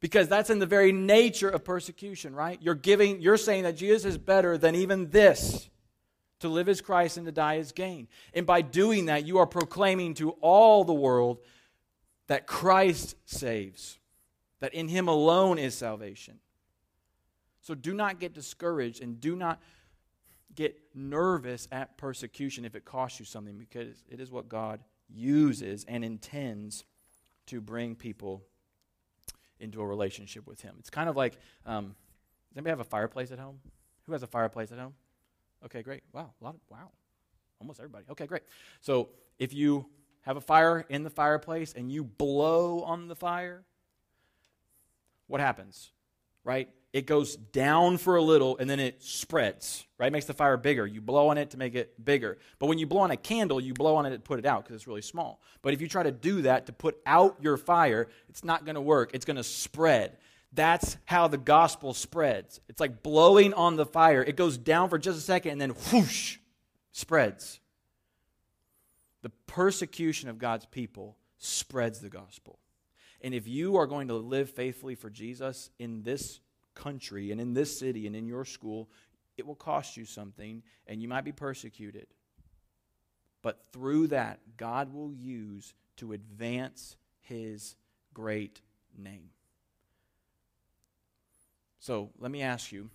Because 0.00 0.28
that's 0.28 0.50
in 0.50 0.58
the 0.58 0.66
very 0.66 0.92
nature 0.92 1.48
of 1.48 1.64
persecution, 1.64 2.34
right? 2.34 2.58
You're 2.60 2.74
giving, 2.74 3.20
you're 3.20 3.38
saying 3.38 3.62
that 3.62 3.76
Jesus 3.76 4.04
is 4.04 4.18
better 4.18 4.58
than 4.58 4.74
even 4.74 5.10
this. 5.10 5.68
To 6.40 6.48
live 6.50 6.68
as 6.68 6.82
Christ 6.82 7.16
and 7.16 7.24
to 7.24 7.32
die 7.32 7.56
as 7.56 7.72
gain. 7.72 8.08
And 8.34 8.44
by 8.44 8.60
doing 8.60 9.06
that, 9.06 9.24
you 9.24 9.38
are 9.38 9.46
proclaiming 9.46 10.12
to 10.14 10.32
all 10.42 10.84
the 10.84 10.92
world 10.92 11.38
that 12.26 12.46
Christ 12.46 13.16
saves 13.24 13.98
that 14.60 14.74
in 14.74 14.88
Him 14.88 15.08
alone 15.08 15.58
is 15.58 15.74
salvation. 15.74 16.38
So 17.62 17.74
do 17.74 17.94
not 17.94 18.20
get 18.20 18.32
discouraged 18.32 19.02
and 19.02 19.20
do 19.20 19.34
not 19.34 19.60
get 20.54 20.80
nervous 20.94 21.68
at 21.70 21.98
persecution 21.98 22.64
if 22.64 22.74
it 22.74 22.84
costs 22.84 23.18
you 23.18 23.26
something 23.26 23.58
because 23.58 24.02
it 24.08 24.20
is 24.20 24.30
what 24.30 24.48
God 24.48 24.80
uses 25.08 25.84
and 25.86 26.04
intends 26.04 26.84
to 27.46 27.60
bring 27.60 27.94
people 27.94 28.44
into 29.60 29.80
a 29.80 29.86
relationship 29.86 30.46
with 30.46 30.60
Him. 30.60 30.76
It's 30.78 30.90
kind 30.90 31.08
of 31.08 31.16
like 31.16 31.38
um, 31.64 31.94
does 32.56 32.58
anybody 32.58 32.70
have 32.70 32.80
a 32.80 32.84
fireplace 32.84 33.30
at 33.32 33.38
home? 33.38 33.60
Who 34.06 34.12
has 34.12 34.22
a 34.22 34.26
fireplace 34.26 34.72
at 34.72 34.78
home? 34.78 34.94
Okay, 35.64 35.82
great. 35.82 36.02
Wow, 36.12 36.32
a 36.40 36.44
lot 36.44 36.54
of, 36.54 36.60
wow. 36.70 36.90
Almost 37.60 37.80
everybody. 37.80 38.04
Okay, 38.10 38.26
great. 38.26 38.42
So 38.80 39.10
if 39.38 39.52
you 39.52 39.86
have 40.22 40.36
a 40.36 40.40
fire 40.40 40.84
in 40.88 41.02
the 41.02 41.10
fireplace 41.10 41.74
and 41.74 41.90
you 41.90 42.04
blow 42.04 42.80
on 42.80 43.08
the 43.08 43.16
fire, 43.16 43.64
what 45.26 45.40
happens? 45.40 45.92
Right? 46.44 46.68
It 46.92 47.06
goes 47.06 47.36
down 47.36 47.98
for 47.98 48.16
a 48.16 48.22
little 48.22 48.56
and 48.56 48.70
then 48.70 48.80
it 48.80 49.02
spreads, 49.02 49.84
right? 49.98 50.06
It 50.06 50.12
makes 50.12 50.26
the 50.26 50.32
fire 50.32 50.56
bigger. 50.56 50.86
You 50.86 51.00
blow 51.00 51.28
on 51.28 51.36
it 51.36 51.50
to 51.50 51.58
make 51.58 51.74
it 51.74 52.02
bigger. 52.02 52.38
But 52.58 52.66
when 52.66 52.78
you 52.78 52.86
blow 52.86 53.00
on 53.00 53.10
a 53.10 53.16
candle, 53.16 53.60
you 53.60 53.74
blow 53.74 53.96
on 53.96 54.06
it 54.06 54.10
to 54.10 54.18
put 54.18 54.38
it 54.38 54.46
out 54.46 54.64
because 54.64 54.76
it's 54.76 54.86
really 54.86 55.02
small. 55.02 55.42
But 55.62 55.74
if 55.74 55.80
you 55.80 55.88
try 55.88 56.04
to 56.04 56.12
do 56.12 56.42
that 56.42 56.66
to 56.66 56.72
put 56.72 56.98
out 57.04 57.36
your 57.42 57.56
fire, 57.56 58.08
it's 58.28 58.44
not 58.44 58.64
going 58.64 58.76
to 58.76 58.80
work. 58.80 59.10
It's 59.12 59.26
going 59.26 59.36
to 59.36 59.44
spread. 59.44 60.16
That's 60.52 60.96
how 61.04 61.28
the 61.28 61.38
gospel 61.38 61.92
spreads. 61.92 62.60
It's 62.68 62.80
like 62.80 63.02
blowing 63.02 63.52
on 63.52 63.76
the 63.76 63.84
fire. 63.84 64.22
It 64.22 64.36
goes 64.36 64.56
down 64.56 64.88
for 64.88 64.98
just 64.98 65.18
a 65.18 65.22
second 65.22 65.52
and 65.52 65.60
then 65.60 65.70
whoosh, 65.70 66.38
spreads. 66.92 67.60
The 69.20 69.30
persecution 69.46 70.30
of 70.30 70.38
God's 70.38 70.64
people 70.64 71.18
spreads 71.38 72.00
the 72.00 72.08
gospel. 72.08 72.58
And 73.20 73.34
if 73.34 73.46
you 73.48 73.76
are 73.76 73.86
going 73.86 74.08
to 74.08 74.14
live 74.14 74.50
faithfully 74.50 74.94
for 74.94 75.10
Jesus 75.10 75.70
in 75.78 76.02
this 76.02 76.40
country 76.76 77.32
and 77.32 77.40
in 77.40 77.54
this 77.54 77.76
city 77.76 78.06
and 78.06 78.14
in 78.14 78.28
your 78.28 78.44
school, 78.44 78.88
it 79.36 79.44
will 79.44 79.56
cost 79.56 79.96
you 79.96 80.04
something 80.04 80.62
and 80.86 81.02
you 81.02 81.08
might 81.08 81.24
be 81.24 81.32
persecuted. 81.32 82.06
But 83.42 83.60
through 83.72 84.08
that, 84.08 84.40
God 84.56 84.92
will 84.92 85.12
use 85.12 85.74
to 85.96 86.12
advance 86.12 86.96
his 87.20 87.74
great 88.14 88.60
name. 88.96 89.30
So 91.80 92.10
let 92.18 92.30
me 92.30 92.42
ask 92.42 92.72
you 92.72 92.90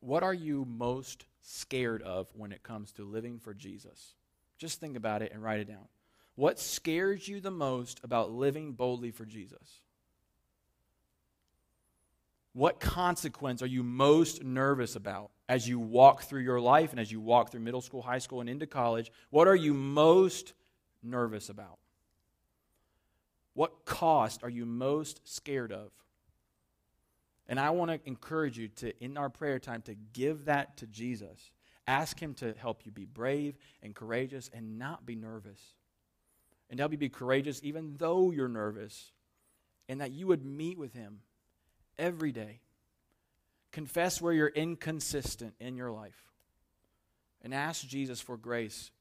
what 0.00 0.22
are 0.22 0.34
you 0.34 0.66
most 0.66 1.24
scared 1.40 2.02
of 2.02 2.28
when 2.34 2.52
it 2.52 2.62
comes 2.62 2.92
to 2.92 3.04
living 3.04 3.38
for 3.38 3.54
Jesus? 3.54 4.14
Just 4.58 4.80
think 4.80 4.96
about 4.96 5.22
it 5.22 5.32
and 5.32 5.42
write 5.42 5.60
it 5.60 5.68
down. 5.68 5.88
What 6.34 6.58
scares 6.58 7.26
you 7.26 7.40
the 7.40 7.50
most 7.50 8.00
about 8.04 8.30
living 8.30 8.72
boldly 8.72 9.12
for 9.12 9.24
Jesus? 9.24 9.80
What 12.54 12.78
consequence 12.78 13.62
are 13.62 13.66
you 13.66 13.82
most 13.82 14.44
nervous 14.44 14.94
about 14.94 15.32
as 15.48 15.68
you 15.68 15.80
walk 15.80 16.22
through 16.22 16.42
your 16.42 16.60
life 16.60 16.92
and 16.92 17.00
as 17.00 17.10
you 17.10 17.20
walk 17.20 17.50
through 17.50 17.60
middle 17.60 17.80
school, 17.80 18.00
high 18.00 18.18
school, 18.18 18.40
and 18.40 18.48
into 18.48 18.66
college? 18.66 19.10
What 19.30 19.48
are 19.48 19.56
you 19.56 19.74
most 19.74 20.54
nervous 21.02 21.48
about? 21.48 21.78
What 23.54 23.84
cost 23.84 24.44
are 24.44 24.48
you 24.48 24.66
most 24.66 25.20
scared 25.28 25.72
of? 25.72 25.90
And 27.48 27.58
I 27.58 27.70
want 27.70 27.90
to 27.90 28.00
encourage 28.08 28.56
you 28.56 28.68
to, 28.68 29.04
in 29.04 29.16
our 29.16 29.28
prayer 29.28 29.58
time, 29.58 29.82
to 29.82 29.94
give 30.12 30.44
that 30.44 30.76
to 30.78 30.86
Jesus. 30.86 31.50
Ask 31.88 32.20
Him 32.20 32.34
to 32.34 32.54
help 32.56 32.86
you 32.86 32.92
be 32.92 33.04
brave 33.04 33.56
and 33.82 33.96
courageous 33.96 34.48
and 34.54 34.78
not 34.78 35.04
be 35.04 35.16
nervous 35.16 35.60
and 36.70 36.78
help 36.78 36.92
you 36.92 36.98
be 36.98 37.08
courageous 37.08 37.60
even 37.64 37.96
though 37.98 38.30
you're 38.30 38.48
nervous, 38.48 39.12
and 39.88 40.00
that 40.00 40.12
you 40.12 40.28
would 40.28 40.44
meet 40.44 40.78
with 40.78 40.94
Him 40.94 41.18
every 41.98 42.32
day. 42.32 42.60
Confess 43.72 44.20
where 44.20 44.32
you're 44.32 44.48
inconsistent 44.48 45.54
in 45.58 45.76
your 45.76 45.90
life, 45.90 46.30
and 47.42 47.52
ask 47.52 47.86
Jesus 47.86 48.20
for 48.20 48.36
grace 48.36 48.92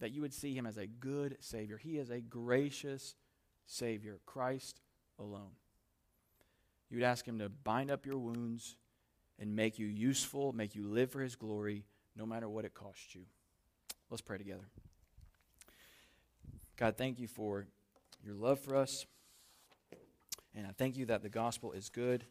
that 0.00 0.12
you 0.12 0.22
would 0.22 0.34
see 0.34 0.54
Him 0.54 0.66
as 0.66 0.76
a 0.76 0.86
good 0.86 1.36
Savior. 1.40 1.78
He 1.78 1.98
is 1.98 2.10
a 2.10 2.20
gracious 2.20 3.14
Savior, 3.66 4.18
Christ 4.26 4.80
alone. 5.18 5.52
You 6.90 6.98
would 6.98 7.04
ask 7.04 7.26
Him 7.26 7.38
to 7.38 7.48
bind 7.48 7.90
up 7.90 8.06
your 8.06 8.18
wounds 8.18 8.76
and 9.38 9.54
make 9.54 9.78
you 9.78 9.86
useful, 9.86 10.52
make 10.52 10.74
you 10.74 10.86
live 10.88 11.10
for 11.10 11.20
His 11.20 11.36
glory, 11.36 11.84
no 12.16 12.26
matter 12.26 12.48
what 12.48 12.64
it 12.64 12.74
costs 12.74 13.14
you. 13.14 13.22
Let's 14.10 14.20
pray 14.20 14.38
together. 14.38 14.68
God, 16.76 16.96
thank 16.96 17.20
you 17.20 17.28
for 17.28 17.66
your 18.24 18.34
love 18.34 18.58
for 18.58 18.76
us. 18.76 19.06
And 20.54 20.66
I 20.66 20.70
thank 20.76 20.96
you 20.96 21.06
that 21.06 21.22
the 21.22 21.28
gospel 21.28 21.72
is 21.72 21.88
good. 21.88 22.24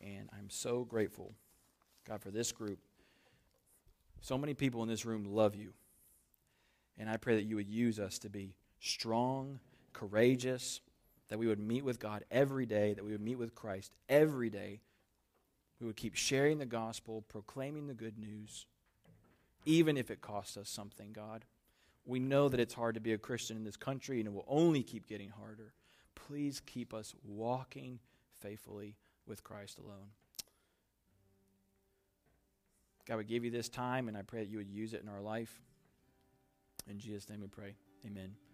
And 0.00 0.28
I'm 0.32 0.48
so 0.48 0.84
grateful, 0.84 1.34
God, 2.06 2.22
for 2.22 2.30
this 2.30 2.52
group. 2.52 2.78
So 4.20 4.38
many 4.38 4.54
people 4.54 4.82
in 4.82 4.88
this 4.88 5.04
room 5.04 5.24
love 5.24 5.54
you. 5.54 5.72
And 6.96 7.08
I 7.08 7.16
pray 7.16 7.36
that 7.36 7.44
you 7.44 7.56
would 7.56 7.68
use 7.68 7.98
us 7.98 8.18
to 8.20 8.28
be 8.28 8.54
strong, 8.80 9.60
courageous, 9.92 10.80
that 11.28 11.38
we 11.38 11.46
would 11.46 11.60
meet 11.60 11.84
with 11.84 12.00
God 12.00 12.24
every 12.30 12.66
day, 12.66 12.94
that 12.94 13.04
we 13.04 13.12
would 13.12 13.20
meet 13.20 13.38
with 13.38 13.54
Christ 13.54 13.92
every 14.08 14.50
day. 14.50 14.80
We 15.80 15.86
would 15.86 15.96
keep 15.96 16.16
sharing 16.16 16.58
the 16.58 16.66
gospel, 16.66 17.22
proclaiming 17.28 17.86
the 17.86 17.94
good 17.94 18.18
news, 18.18 18.66
even 19.64 19.96
if 19.96 20.10
it 20.10 20.20
costs 20.20 20.56
us 20.56 20.68
something, 20.68 21.12
God. 21.12 21.44
We 22.04 22.18
know 22.18 22.48
that 22.48 22.58
it's 22.58 22.74
hard 22.74 22.94
to 22.94 23.00
be 23.00 23.12
a 23.12 23.18
Christian 23.18 23.56
in 23.56 23.64
this 23.64 23.76
country, 23.76 24.18
and 24.18 24.26
it 24.26 24.32
will 24.32 24.46
only 24.48 24.82
keep 24.82 25.06
getting 25.06 25.28
harder. 25.28 25.74
Please 26.26 26.60
keep 26.66 26.92
us 26.92 27.14
walking 27.24 27.98
faithfully 28.40 28.96
with 29.26 29.44
Christ 29.44 29.78
alone. 29.78 30.10
God, 33.06 33.16
we 33.16 33.24
give 33.24 33.44
you 33.44 33.50
this 33.50 33.68
time, 33.68 34.08
and 34.08 34.16
I 34.16 34.22
pray 34.22 34.40
that 34.40 34.50
you 34.50 34.58
would 34.58 34.68
use 34.68 34.92
it 34.92 35.02
in 35.02 35.08
our 35.08 35.22
life. 35.22 35.62
In 36.88 36.98
Jesus' 36.98 37.28
name 37.28 37.40
we 37.40 37.46
pray. 37.46 37.74
Amen. 38.06 38.47